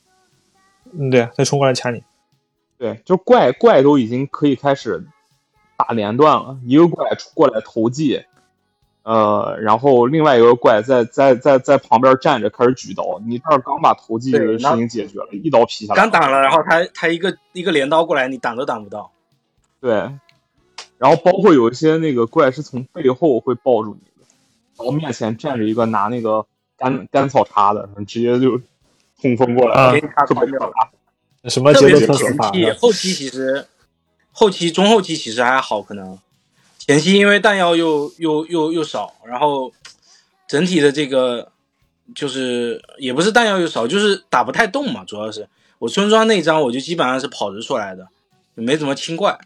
[0.92, 2.02] 嗯，对，再冲过来掐你。
[2.78, 5.06] 对，就怪怪都已经可以开始
[5.76, 8.24] 打连段了，一个怪过来投技。
[9.04, 13.20] 呃，然后另外一个怪在在在在旁边站着，开始举刀。
[13.24, 16.00] 你这儿刚把投技的事情解决了，一刀劈下来。
[16.00, 19.12] 刚挡了，然后他他一个一个镰刀过来，你挡都挡不到。
[19.80, 20.10] 对，
[21.03, 24.26] 然后包括有一些那个怪是从背后会抱住你的，
[24.78, 26.46] 然后面前站着一个拿那个
[26.78, 28.61] 干干草叉的，直接就
[29.20, 29.98] 冲锋过来，
[30.28, 31.50] 特别可怕。
[31.50, 32.53] 什么节奏特可怕？
[32.78, 33.66] 后期其实
[34.30, 36.16] 后期中后期其实还好，可能。
[36.78, 39.72] 前期因为弹药又又又又少，然后
[40.46, 41.50] 整体的这个
[42.14, 45.05] 就是也不是弹药又少，就是打不太动嘛。
[45.05, 45.48] 主要是
[45.80, 48.07] 我村庄那张我就基本上是跑着出来的，
[48.55, 49.36] 没怎么清怪。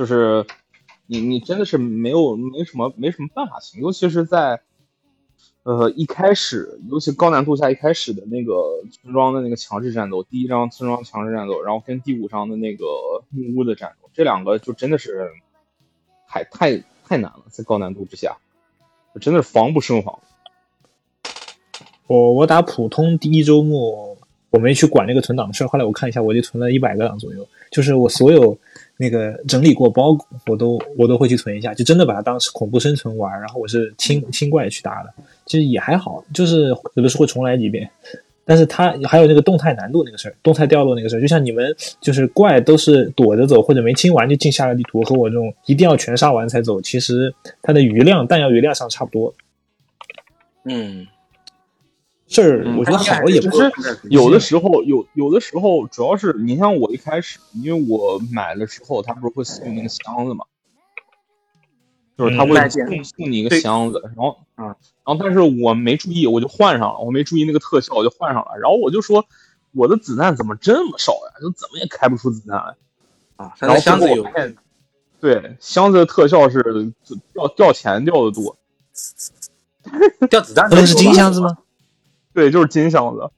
[0.00, 0.46] 就是
[1.06, 4.62] 你你真的是没有没什么没什么办法行，尤其是在。
[5.62, 12.86] 呃，一开始，尤其高难度下一开始的那个村庄的那个强制战斗，第一章村庄强制战斗，然后跟第五章的那个
[13.28, 15.30] 木屋的战斗，这两个就真的是
[16.26, 18.38] 太太太难了，在高难度之下，
[19.20, 20.18] 真的是防不胜防。
[22.06, 24.16] 我我打普通第一周末，
[24.48, 28.56] 我没去管那个存档的事，后来我看一下，我就存了一百个档左右，就是我所有。
[29.00, 30.14] 那个整理过包，
[30.46, 33.32] 我都我都会去存一下，就真的把它当是恐怖生存玩。
[33.40, 35.10] 然后我是清清怪去打的，
[35.46, 37.88] 其实也还好，就是有的时候会重来几遍。
[38.44, 49.32] 但是它还有那个动态难度那个事儿，动态掉落那个事儿，就像你们就是怪都是躲着走或者没清完就进下个地图，和我这种一定要全杀完才走，其实它的余量弹药余量上差不多。
[50.64, 51.06] 嗯。
[52.30, 53.72] 这儿我觉得好也不是，
[54.04, 60.44] 有的时候有有的时候主要是你像我一开始，因为我买了之后，他不是会送那个箱子嘛，
[62.16, 64.64] 就是他会送送你一个箱子，然后啊，
[65.04, 69.26] 然后但是我没注意，我就换上了，我没注意那个特效，我就换上了，然后我就说
[69.72, 71.34] 我的子弹怎么这么少呀？
[71.42, 72.76] 就怎么也开不出子弹来
[73.44, 73.52] 啊。
[73.58, 74.24] 然后箱子有
[75.18, 76.92] 对箱子的特效是
[77.34, 78.56] 掉掉钱掉的多，
[80.30, 81.58] 掉子弹那是金箱子吗？
[82.32, 83.30] 对，就是金箱子。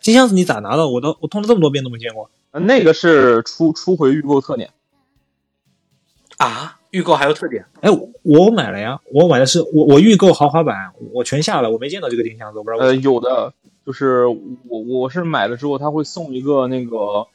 [0.00, 0.88] 金箱子你咋拿的？
[0.88, 2.30] 我都我通了这么多遍都没见过。
[2.52, 4.70] 那个是初初回预购特点
[6.38, 6.78] 啊！
[6.90, 7.66] 预购还有特点？
[7.82, 7.90] 哎，
[8.22, 12.84] 我买了呀，我买的是我我预购豪华版，我全下了，我没见到这个金箱子，我不知道。
[12.84, 13.52] 呃，有的，
[13.84, 17.26] 就是我我是买了之后，他会送一个那个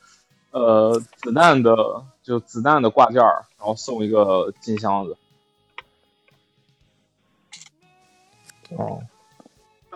[0.51, 1.75] 呃子弹的，
[2.23, 5.17] 就子弹的挂件然后送一个金箱子。
[8.77, 9.03] 哦。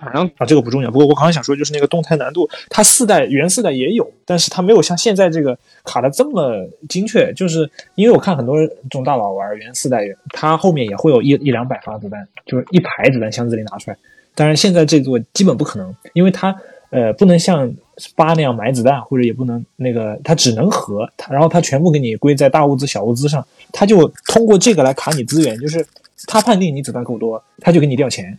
[0.06, 0.92] 反正啊，这个不重要。
[0.92, 7.34] 不过我刚刚想说，就是那个动态难度，它四代原四代也有，但是它没有像现在这个卡的这么精确。
[7.34, 13.98] 就是因为我看很多这种大佬玩原四代，它后面也会有一一两百发子弹，就是一排子弹箱子里拿出来。
[14.36, 16.56] 当然现在这座基本不可能，因为它
[16.92, 17.74] 呃不能像
[18.16, 25.86] 八那样埋子弹，或者也不能那个，它只能合，然后它全部给你归在大物资、小物资上，它就通过这个来卡你资源，就是
[26.28, 28.38] 它判定你子弹够多，它就给你掉钱。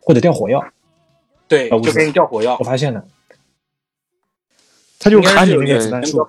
[0.00, 0.64] 或者掉火药，
[1.46, 2.56] 对，就给你掉火药。
[2.58, 3.04] 我发现了，
[4.98, 6.26] 他就卡你那个子弹数。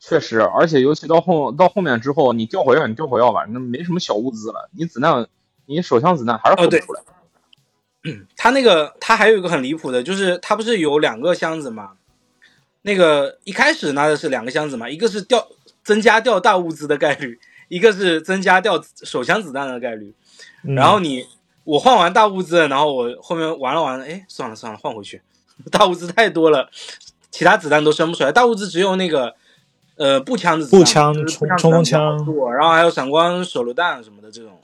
[0.00, 4.70] 确实，而且尤其到后到后面之后，你掉火药，你掉火药吧，那没什么小物资了。
[4.72, 5.26] 你子弹，
[5.66, 7.02] 你手枪子弹还是不出来。
[8.04, 11.92] 嗯，他那个他还有一个很离谱的，就是他不是有两个箱子吗？
[12.82, 15.48] 那个一开始拿的是两个箱子嘛，一个是掉
[15.82, 17.38] 增加掉大物资的概率，
[17.68, 20.14] 一个是增加掉手枪子弹的概率。
[20.62, 21.26] 然后你。
[21.68, 25.20] 我换完大物资，然后我后面玩了玩，哎，算了算了，换回去。
[25.70, 26.70] 大物资太多了，
[27.30, 28.32] 其他子弹都生不出来。
[28.32, 29.34] 大物资只有那个，
[29.96, 32.16] 呃，步枪的步枪、冲冲锋枪，
[32.56, 34.62] 然后还有闪光手榴弹什么的这种，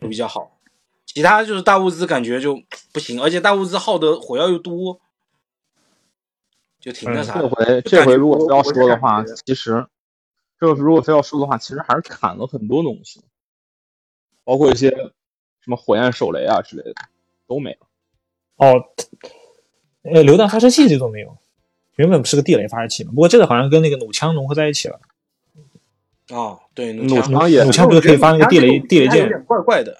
[0.00, 0.56] 都比较好。
[1.04, 5.00] 其他就是大物资感觉就不行，而且大物资耗的火药又多，
[6.78, 7.40] 就挺那啥。
[7.40, 9.84] 这回这回如果非要说的话，其实，
[10.60, 13.24] 这如果非要说的话，其实还是砍了很多东西，
[14.44, 15.12] 包括一些。
[15.66, 16.94] 什么火焰手雷啊之类的
[17.48, 17.78] 都没了。
[18.54, 18.72] 哦，
[20.02, 21.36] 呃，榴弹发射器这都没有，
[21.96, 23.10] 原本不是个地雷发射器吗？
[23.12, 25.00] 不过这个好像跟那个弩枪融合在一起了。
[26.30, 29.22] 哦，对，弩枪也，弩枪不是可以发那个地雷地雷箭？
[29.22, 29.98] 有点怪怪的，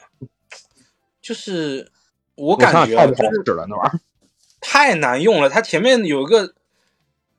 [1.21, 1.91] 就是
[2.37, 4.01] 我感觉就是那玩意儿
[4.62, 5.49] 太难用了。
[5.49, 6.55] 它前面有一个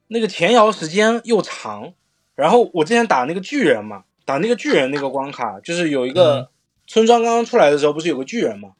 [0.09, 1.93] 那个前摇时间又长，
[2.35, 6.51] 然后我之前打那个巨人嘛，打那个巨人那个关卡，就是有一个
[6.87, 8.71] 村庄刚刚出来的时候，不是有个巨人吗？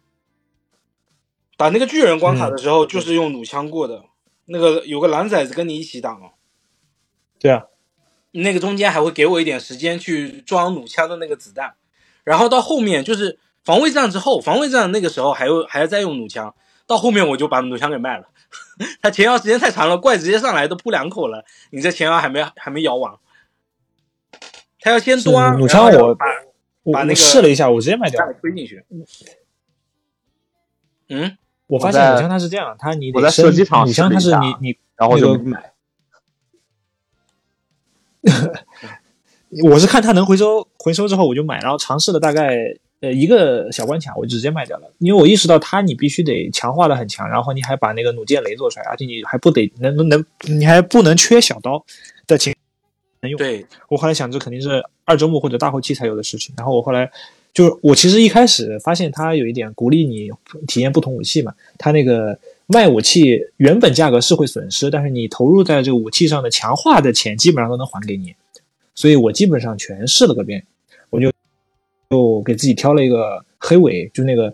[1.58, 4.06] 打那个巨人关卡的时候，就是用弩枪过的。
[4.50, 6.30] 那个有个蓝崽子跟你一起打嘛，
[7.38, 7.66] 对啊，
[8.32, 11.76] 那个中间还会给我一点时间去装弩枪的那个子弹，
[12.24, 16.56] 然后到后面就是防卫战之后，防卫战那个时候还有还要再用弩枪，
[16.86, 18.30] 到后面我就把弩枪给卖了。
[19.02, 23.16] 他前摇时间太长了，怪直接上来都扑两口了，你这前摇还没还没摇完，
[24.80, 26.18] 他要先端弩枪，我
[26.92, 28.34] 把我把那个试了一下，我直接卖掉了。
[28.42, 28.84] 推进去。
[31.10, 35.74] 嗯，我发现我在弩枪它是这样，它你得我在升射击场弩枪它是你你然后就那个没买。
[39.64, 42.58] 我是看它能回收，回收之后我就买，然后尝试了大概
[43.00, 51.86] 呃一个小关卡，我就直接卖掉了，因为我意识到它你必须得强化的很强，然后你还把那个弩箭雷做出来，而且你还不得能能能，你还不能缺小刀
[52.28, 52.54] 的情
[53.22, 53.38] 能用。
[53.38, 57.10] 对，我后来想这肯定是二周目或者大后期才有的事情，然后我后来
[57.54, 60.30] 就是我其实一开始发现它有一点鼓励你
[60.68, 62.38] 体验不同武器嘛，它那个
[62.68, 68.36] 卖武器原本价格是会损失，但是你投入在这个武器上的强化的钱基本上都能还给你，
[68.94, 70.64] 所以我基本上全试了个遍，
[71.10, 71.32] 我就
[72.10, 74.54] 就给自己挑了一个黑尾，就那个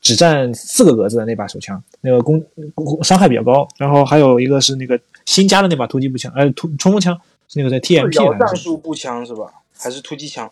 [0.00, 2.42] 只占四个格子的那把手枪，那个攻
[2.74, 7.16] 攻伤害比较高，然后还有一个是那个新加的那把突击步枪，呃突冲锋枪
[7.50, 9.52] 是那个在 TMP 战术步枪是吧？
[9.76, 10.50] 还是突击枪？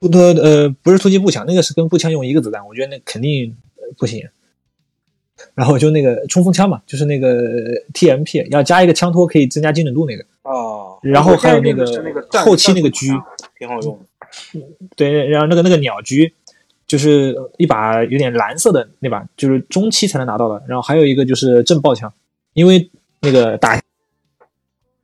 [0.00, 4.24] 不不呃不是突击步枪，那个是跟步枪用一个子弹，我觉得那肯定呃不行。
[5.54, 7.28] 然后就那个冲锋枪嘛，就是那个
[7.94, 11.84] TMP 要加一个枪托可以增加精准度那个，哦，然后还有那个
[12.44, 13.20] 后期那个狙
[13.58, 14.60] 挺好用的。
[14.94, 16.30] 对，然后那个那个鸟狙
[16.86, 20.62] 就是一把有点蓝色的那把，就是中期才能拿到的。
[20.68, 22.12] 然后还有一个就是震爆枪，
[22.52, 22.90] 因为
[23.22, 23.80] 那个打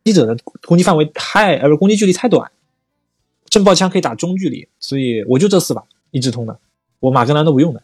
[0.07, 2.53] 击者的攻击范围太呃攻击距离太短，
[3.47, 6.61] 震爆枪可以打中距离，所以我就这四把一直通的，
[7.01, 7.83] 我马格南都不用的。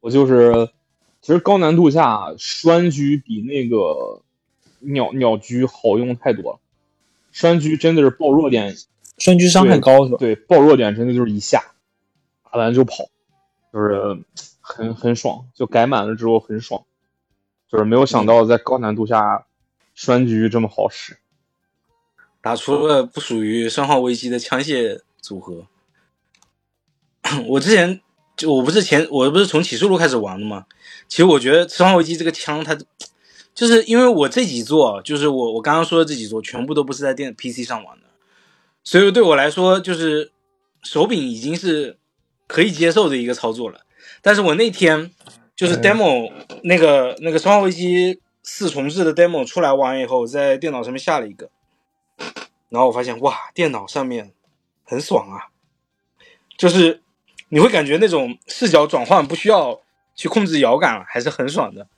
[0.00, 0.70] 我就是，
[1.20, 4.22] 其实高难度下栓狙比那个
[4.80, 6.58] 鸟鸟狙好用太多了。
[7.32, 8.74] 栓狙真的是爆弱点，
[9.18, 10.18] 栓狙伤害高是吧？
[10.18, 11.74] 对，爆弱点真的就是一下，
[12.44, 13.04] 打完就跑，
[13.72, 14.24] 就是
[14.60, 16.84] 很很爽，就改满了之后很爽，
[17.68, 19.45] 就是没有想到在高难度下
[19.96, 21.16] 栓狙这么好使。
[22.40, 25.66] 打出了不属于《生化危机》的枪械组合。
[27.48, 28.00] 我之前
[28.36, 30.66] 就我不是前我不是从启示录开始玩的吗？
[31.08, 32.78] 其实我觉得《生化危机》这个枪它
[33.52, 38.04] 就是因为我这几座，就是我我刚刚说的这几座，全部都不是在电 PC 上玩的，
[38.84, 40.30] 所以对我来说，就是
[40.82, 41.98] 手柄已经是
[42.46, 43.80] 可以接受的一个操作了。
[44.22, 45.10] 但是我那天
[45.56, 46.30] 就是 demo、
[46.62, 51.50] 那个那个《生化危机四重置》的 demo 出来玩以后，在电脑上面下了一个，
[52.68, 54.32] 然后我发现哇，电脑上面
[54.84, 55.50] 很爽啊，
[56.56, 57.02] 就是
[57.48, 59.80] 你会感觉那种视角转换不需要
[60.14, 61.88] 去控制摇杆了，还是很爽的。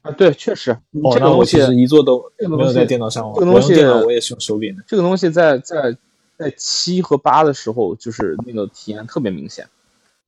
[0.00, 0.70] 啊，对，确实，
[1.04, 4.82] 哦，这个东西那我其实一做都没有在电脑上玩，这个东西电脑我也是用手柄的。
[4.86, 5.94] 这个东西在在
[6.38, 9.68] 在七和八的时候，就是那个体验特别明显，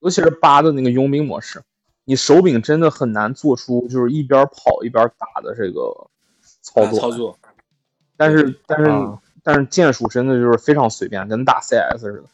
[0.00, 1.62] 尤其是八的那个佣兵模式，
[2.08, 6.08] 你手柄真的很难做出就是一边跑一边打的这个
[6.62, 6.96] 操作。
[6.96, 7.38] 啊操作，
[8.16, 12.24] 但是但是、啊但是键鼠真的就是非常随便，跟打 CS 似的。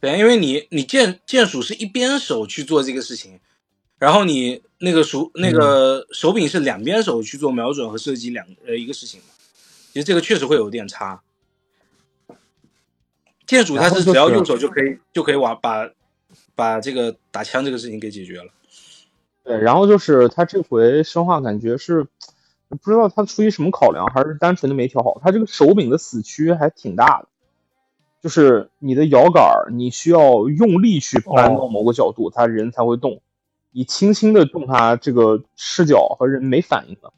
[0.00, 3.40] 对，因为你你键键鼠是一边手去做这个事情，
[3.98, 9.26] 然后你那个鼠那个手柄是两边手去做瞄准和射击两呃一个事情嘛，
[9.92, 11.20] 其实这个确实会有点差。
[13.44, 15.90] 键鼠它是是只要右手就可以就可以往把
[16.54, 18.50] 把这个打枪这个事情给解决了。
[19.48, 22.06] 对，然后就是他这回生化感觉是
[22.68, 27.28] 不知道他出于什么考量，还是单纯的没调好，他这个手柄的死区还挺大的。
[28.20, 33.22] 就是你的摇杆儿，你需要用力去扳到某个角度，它人才会动。
[33.70, 37.10] 你轻轻的动它，这个视角和人没反应的。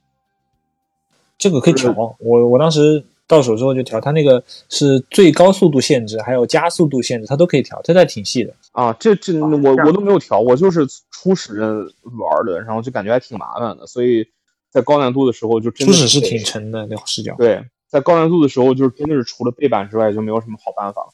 [1.37, 8.53] 这个可以调，我我当时到手之后就调，它那个是最高速度限制，还有加速度限制，它都可以调，它还挺细的。
[8.73, 9.47] 啊，这这我
[9.87, 14.27] 我都没有调，我就是初始玩的，然后就感觉还挺麻烦的，所以
[14.69, 17.37] 在高难度的时候就真的初始是挺沉的那个视角。
[17.39, 21.13] 对，在高难度的时候就是真的是除了背板之外就没有什么好办法了。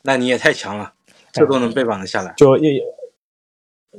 [0.00, 0.94] 那你也太强了，
[1.32, 2.32] 这都能背板的下来。
[2.38, 2.80] 就意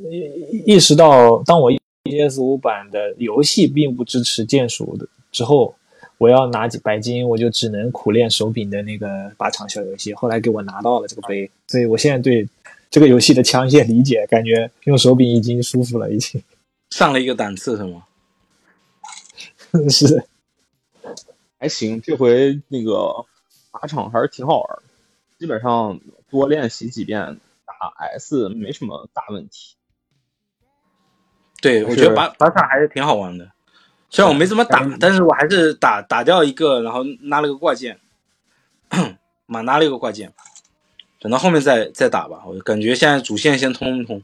[0.09, 1.71] 意意识到，当我
[2.01, 5.75] PS 五版的游戏并不支持键鼠的之后，
[6.24, 10.13] 我要拿几白金，我就只能苦练手柄的那个靶场小游戏。
[10.13, 12.47] 后来给我拿到了这个杯，所以我现在对
[12.89, 16.41] 这个游戏的枪械理解，感觉用手柄已经舒服了，已经
[16.91, 18.05] 上了一个档次是吗？
[19.91, 20.24] 是
[21.59, 23.26] 还行，这回那个
[23.74, 24.84] 靶场还是挺好玩的，
[25.38, 25.99] 基本上
[26.30, 27.74] 多练习几遍打
[28.15, 29.76] S 没什么大问题。
[31.61, 33.51] 对，我觉得靶靶场还是挺好玩的。
[34.14, 37.99] 虽然我没怎么打，但是我还是打打掉一个，然后拿了个挂件，
[39.47, 40.32] 满拿了一个挂件。
[41.20, 44.22] 等到后面再再打吧，我感觉现在主线先通一通。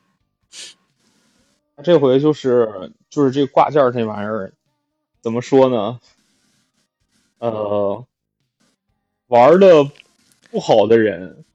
[1.84, 4.54] 这回就是就是这挂件这玩意儿，
[5.22, 6.00] 怎么说呢？
[7.40, 8.06] 呃，
[9.26, 9.90] 玩的
[10.52, 11.46] 不好的人，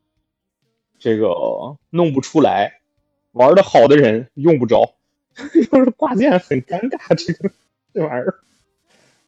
[0.99, 2.81] 这个弄不出来；
[3.31, 4.97] 玩的好的人用不着，
[5.37, 7.55] 就是挂件很尴尬，这个。
[7.95, 8.35] 这 玩意儿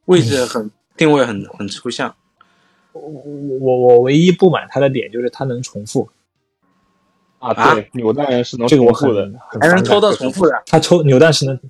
[0.07, 2.15] 位置很定位很很抽象。
[2.93, 3.01] 我
[3.61, 6.09] 我我唯一不满他的点就是它能重复
[7.39, 9.09] 啊，对，扭蛋是能这个我很
[9.61, 10.63] 还能抽到重复的。
[10.67, 11.61] 他抽扭蛋是能，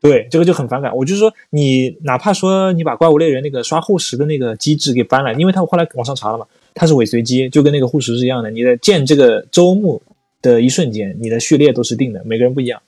[0.00, 0.96] 对，这个就很反感。
[0.96, 8.50] 我就是说，你哪怕说你把怪物猎人那个刷护石的那个机制给搬了，因为他后来网上查了嘛，它是尾随机，就跟那个护石是一样的。
[8.50, 10.02] 你的建这个周目
[10.40, 12.80] 的一瞬间，你的序列都是定的，每个人不一样。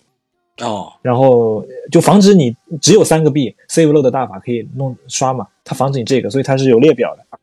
[0.59, 7.39] 哦，然后就防止你只有三个币，save load 的大法可以弄刷嘛，它防止你这个，所以它是有列表的，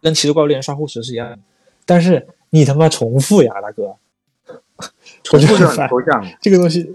[0.00, 1.38] 跟骑士怪物猎人刷护石是一样的。
[1.84, 3.96] 但是你他妈重复呀，大哥，
[5.24, 6.24] 重复很抽象。
[6.40, 6.88] 这个东西，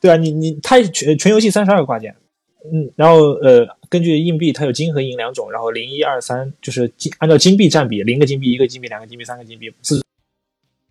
[0.00, 2.16] 对啊，你你它全全游戏三十二个挂件，
[2.64, 10.04] 嗯，然后呃，根据硬币它有金和银两种，然后零一二三就是金按照金币占比，零个金币、一个金币、两个金币、三个金币四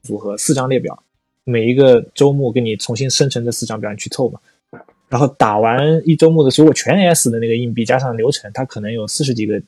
[0.02, 1.04] 组合四张列表。
[1.46, 4.40] 每一个周末给你重新生成这四张表，你去凑嘛。
[5.08, 9.62] 然后打完一周末的如果全 S 的那个硬币，加上流程，它可能有四十几个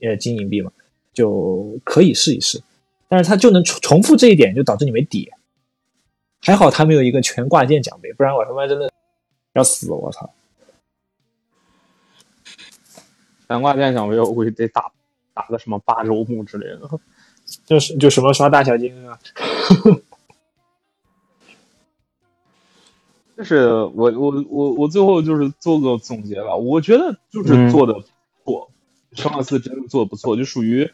[0.00, 0.70] 呃金银币嘛，
[1.12, 2.62] 就可以试一试。
[3.08, 5.30] 但是它就能重重复这一点，就导致你没底。
[6.40, 8.92] 还好它没有一个全挂件奖杯，不然我他妈真的
[9.54, 9.90] 要死！
[9.90, 10.32] 我操！
[13.48, 14.92] 全挂件奖杯我估计得打
[15.34, 16.88] 打个什么八周目之类的，
[17.66, 19.18] 就是就什么刷大小金啊。
[23.36, 28.00] 就是我我我我最后就是做个总结吧，我觉得就是做的不
[28.44, 28.70] 错，
[29.12, 30.88] 生化四真的做的不错，就属于，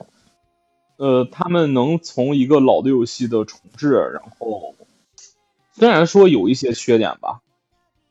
[0.96, 4.74] 呃，他们能从一个老的游戏的重置，然后
[5.72, 7.42] 虽然说有一些缺点吧，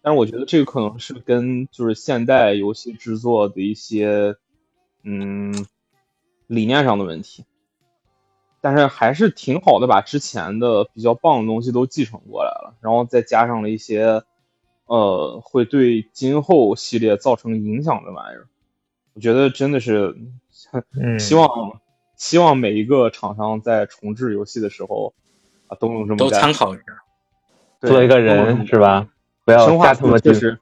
[0.04, 4.36] 但是我觉得这个可能是跟就是现代游戏制作的一些
[5.04, 5.66] 嗯
[6.46, 7.46] 理念上的问题。
[8.62, 14.24] 但是还是挺好的，把之前的比较棒的东西都继承过来了，然后再加上了一些，
[14.86, 18.48] 呃，会对今后系列造成影响的玩意儿。
[19.14, 20.16] 我觉得真的是，
[21.20, 21.80] 希望
[22.16, 25.14] 希望每一个厂商在重置游戏的时候
[25.68, 26.84] 啊，都能这么都参考一下，
[27.82, 29.08] 做一个人是吧？
[29.46, 30.60] 不要生化四确实，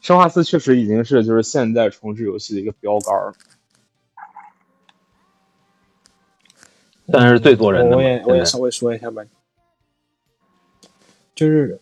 [0.00, 3.34] 生化四确实已经是就是现在重置游戏的一个标杆了。
[7.08, 7.96] 算是最多人的。
[7.96, 9.22] 我也我也稍微说一下吧，
[11.34, 11.78] 就是，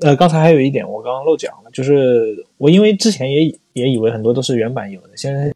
[0.00, 5.52] 呃，刚才还有一点我刚刚漏讲了，就是我因为之前也也以为很多都是原版有的，现在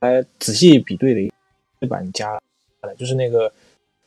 [0.00, 3.52] 来仔细比对了一版加了，就是那个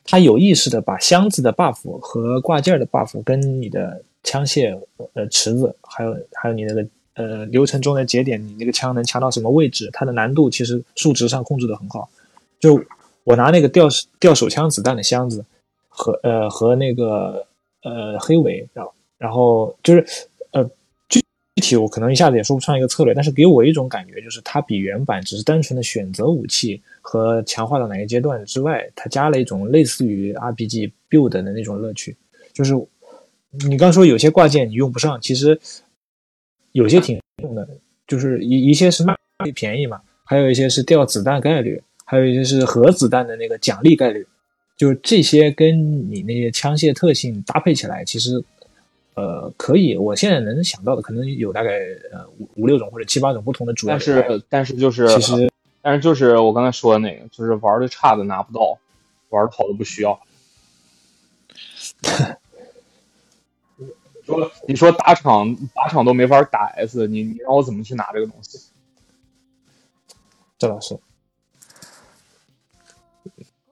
[0.05, 4.79] 他有意识的把箱子的 buff 和挂件的 buff 跟你的枪械
[5.13, 12.09] 呃池子，还有还有你那个呃流程中的节点，你那个枪能强到什么位置，它的难度其实数值上控制的很好，
[12.59, 12.81] 就。
[13.27, 13.89] 我拿那个吊
[14.21, 15.43] 吊手枪子弹的箱子，
[15.89, 17.45] 和呃和那个
[17.83, 20.05] 呃黑尾，然后然后就是
[20.51, 20.63] 呃
[21.09, 21.19] 具
[21.55, 32.15] 具体我可能一下子也说不上一个策略，但是给我一种感觉就是它比原版只是单纯的选择武器和强化到哪个阶段之外，它加了一种类似于 RPG build 的那种乐趣。
[32.53, 32.73] 就是
[33.67, 35.59] 你刚说有些挂件你用不上，其实
[36.71, 37.67] 有些挺用的，
[38.07, 39.17] 就是一一些是卖
[39.53, 41.83] 便宜嘛，还有一些是掉子弹概率。
[42.09, 44.25] 还有就是核子弹的那个奖励概率，
[44.77, 48.41] 就这些跟你那些枪械特性搭配起来，其实，
[49.15, 49.97] 呃，可以。
[49.97, 51.71] 我现在能想到的可能有大概
[52.13, 53.87] 呃五五六种或者七八种不同的主。
[53.87, 55.51] 但是但是就是其实，
[55.81, 58.79] 但是就是我刚才说的那个，就是玩的差的拿不到，
[59.27, 60.17] 玩的好的不需要。
[64.25, 68.59] 说你说打场打场都没法打 S，你你让我怎么去拿这个东西？
[70.57, 70.97] 这倒是。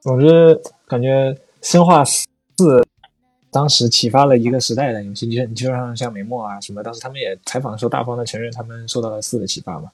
[0.06, 1.32] 总之，感觉
[1.64, 2.22] 《生化四》
[3.50, 5.26] 当时启发了一个时代的游戏。
[5.26, 9.90] 你你就像像美墨啊什么，当时他们也采访的时候，大方的承认他们受到了四的启发嘛。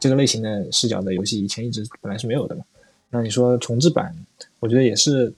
[0.00, 2.64] 这个类型的视角的游戏以前一直本来是没有的嘛。
[3.10, 4.12] 那你说重置版，
[4.58, 5.32] 我觉得也是，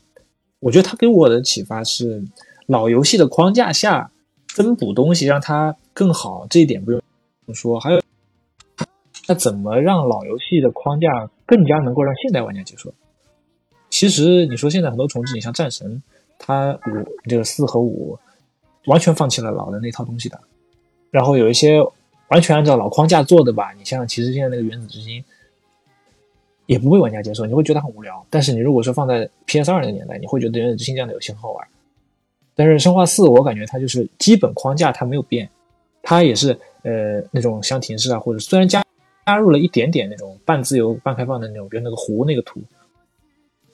[0.60, 2.24] 我觉得他给我的启发是
[2.68, 4.10] 老游戏的框架下
[4.54, 7.02] 增补东西，让它更好，这一点不用
[7.52, 7.78] 说。
[7.78, 8.00] 还有
[9.28, 12.94] 那怎么让老游戏的框架更加能够让现代玩家接受？
[13.96, 16.02] 其实你说现在很多重置，你像战神，
[16.38, 18.18] 它五这个四和五
[18.84, 20.38] 完全放弃了老的那套东西的，
[21.10, 21.80] 然后有一些
[22.28, 25.24] 完全按照老框架做的吧，你像其实现在那个原子之心。
[26.66, 28.26] 也不被玩家接受，你会觉得很无聊。
[28.28, 31.68] 但是你如果说放在 PS 二那个年代，你会觉得《原子之心》这样的游戏很好玩。
[32.56, 35.48] 但是《生化四》，我感觉它就是基本框架它没有变，
[36.02, 36.50] 它也是
[36.82, 38.84] 呃那种箱庭式啊，或者虽然加
[39.24, 42.60] 加入了一点点那种半自由半开放的那种，比如那个湖那个图，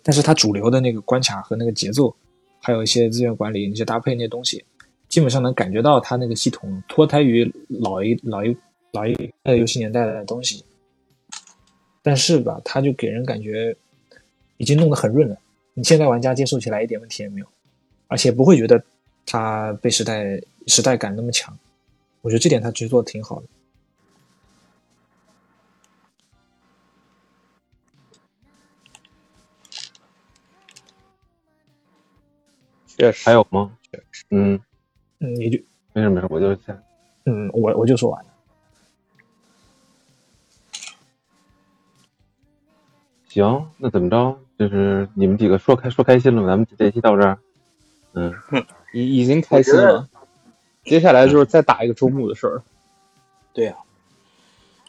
[0.02, 2.14] 但是它主流的那个关卡和那个节奏，
[2.60, 4.64] 还有一些资源管理那些搭配那些东西，
[5.08, 8.56] 基本上能感觉到它那个系统脱胎于老一老一
[8.92, 10.64] 老一代游戏年代的东西。
[12.02, 13.76] 但是吧，他就给人感觉
[14.56, 15.36] 已经弄得很润了，
[15.74, 17.46] 你现在玩家接受起来一点问题也没有，
[18.08, 18.82] 而且不会觉得
[19.24, 21.56] 它被时代时代感那么强。
[22.20, 23.46] 我觉得这点它其实做的挺好的。
[32.96, 33.70] 确实，还有吗？
[34.30, 34.58] 嗯
[35.20, 35.58] 嗯，你就
[35.92, 36.82] 没事没事，我就先
[37.26, 38.30] 嗯，我我就说完了。
[43.28, 44.38] 行，那怎么着？
[44.58, 47.38] 就是你们几个说开说开心了，咱们这期到这儿。
[48.14, 48.32] 嗯，
[48.92, 50.08] 已已经开心了，
[50.84, 52.62] 接下来就是再打一个周末的事儿。
[53.54, 53.76] 对呀、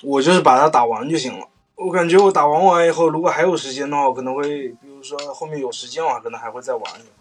[0.04, 1.48] 我就是把它打完就行了。
[1.76, 7.14] 我感觉我打完完以后，如果还有时间的话，我可能会，比如说后面有时间的话，可能还会再玩一点。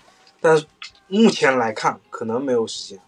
[0.42, 0.66] 但是
[1.08, 2.98] 目前来看，可能没有时间。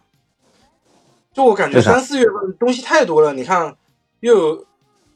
[1.35, 3.77] 就我感觉三四月份东西太多了，你看
[4.21, 4.67] 又有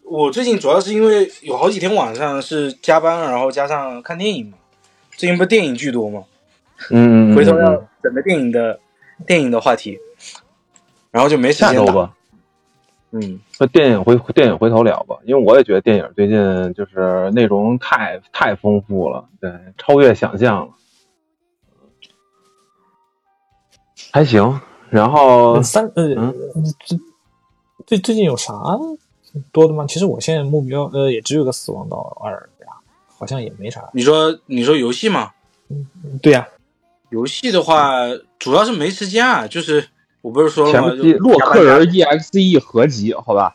[0.03, 4.59] 我最近主要是因为有好几天晚上是加班，然后加上看电影嘛。
[5.17, 6.25] 最近不是电影巨多嘛，
[6.91, 8.79] 嗯回头要嗯整个电影的
[9.27, 9.99] 电影的话题，
[11.11, 11.75] 然后就没时间打。
[11.75, 12.15] 下周吧，
[13.11, 16.37] 嗯，那电影回电影回头聊吧，因为我也觉得电影最近
[16.75, 20.73] 就是内容太太丰富了，对，超越想象了，
[24.19, 24.61] 还行。
[24.91, 26.35] 然后三呃，嗯
[26.85, 26.99] 最
[27.87, 28.53] 最最近有啥
[29.53, 29.85] 多的吗？
[29.87, 32.33] 其实我现在目标呃也只有个死亡岛二
[32.63, 32.67] 呀，
[33.17, 33.89] 好像也没啥。
[33.93, 35.31] 你说你说游戏吗，
[36.21, 36.49] 对呀、
[37.11, 37.93] 游戏的话
[38.41, 39.87] 主要是没时间啊，就是
[40.21, 40.89] 我不是说了吗？
[40.89, 43.55] 前期就洛克人 EXE 合集，好吧？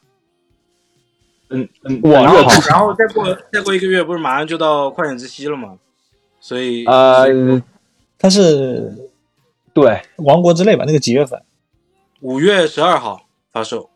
[1.50, 2.38] 嗯嗯，我然后
[2.70, 5.76] 然后再过再过一个月，不是马上就到旷野之息了吗？
[6.40, 7.26] 所以呃，
[8.18, 9.10] 但是
[9.74, 11.42] 对，王国之泪吧，那个几月份？
[12.22, 13.90] 五月十二号发售。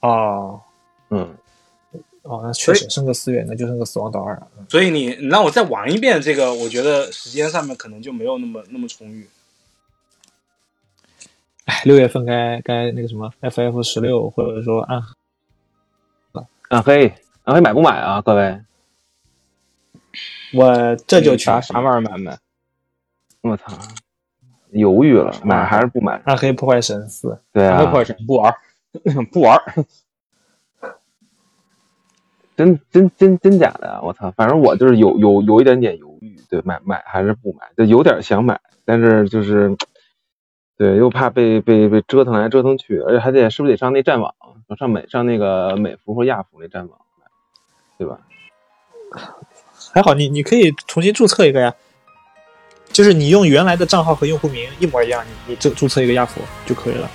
[0.00, 0.62] 哦
[1.10, 1.36] 嗯，
[2.22, 4.48] 哦，那确实剩个四月，那就剩个死亡岛二了。
[4.58, 9.28] 嗯所以你你让我再玩一遍这个，我觉得时间上面可能就没有那么那么充裕。
[11.66, 15.02] 哎，六月份该该那个什么 FF 十六，或者说暗
[16.68, 18.22] 暗黑，暗黑买不买啊？
[18.22, 18.60] 各位，
[20.54, 22.38] 我这就去啥啥玩意儿买买？
[23.42, 23.76] 我操，
[24.72, 26.20] 犹豫了，买还是不买？
[26.24, 28.54] 暗黑破坏神四，对啊，破坏神不玩，
[29.32, 29.60] 不玩。
[32.56, 34.00] 真真真真假的啊！
[34.02, 39.74] 我操，反正我就是有有有一点点犹豫，对，买买还是不买，就有点想买，但是就是，
[40.76, 44.34] 对，又怕被被被折腾来折腾去，而且还得是不是得上那战网，
[44.78, 46.98] 上美上那个美服或亚服那战网，
[47.96, 48.20] 对吧？
[49.94, 51.74] 还好你你可以重新注册一个呀，
[52.92, 57.10] 就是你用原来的账号和用户名一模一样，你你注注册一个亚服就可以了。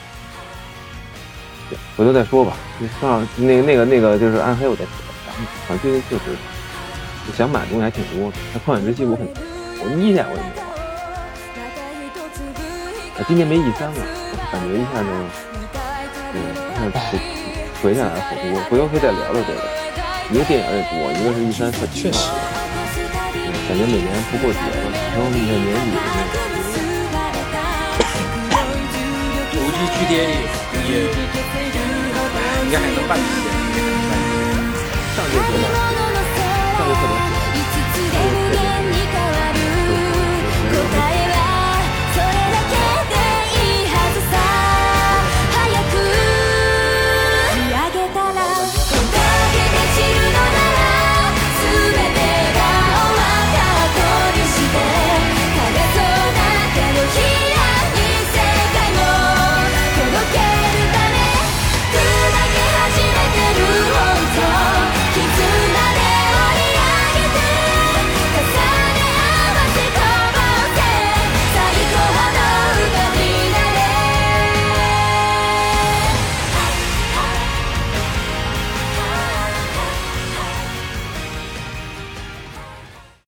[1.98, 2.56] 回头再说吧。
[2.80, 4.92] 你上那个那个那个就是暗黑，我再说。
[5.68, 6.22] 反正最近确实
[7.38, 8.38] 想买的东西还挺多的。
[8.54, 9.28] 那旷野之息我很，
[9.80, 10.68] 我一点我也没玩。
[13.18, 15.08] 啊，今年没 E 三了，我感觉一下就，
[16.32, 16.36] 对，
[16.88, 17.14] 一下就
[17.82, 18.44] 回下来好多。
[18.70, 19.60] 回头可以再聊聊这个。
[20.32, 22.55] 一个电影也多，一个是 E 三特确实，对
[23.68, 24.64] 感觉每年不过节了，
[24.94, 26.78] 然后现在年底 ever ever be
[33.02, 33.46] apart till the
[36.78, 37.16] summer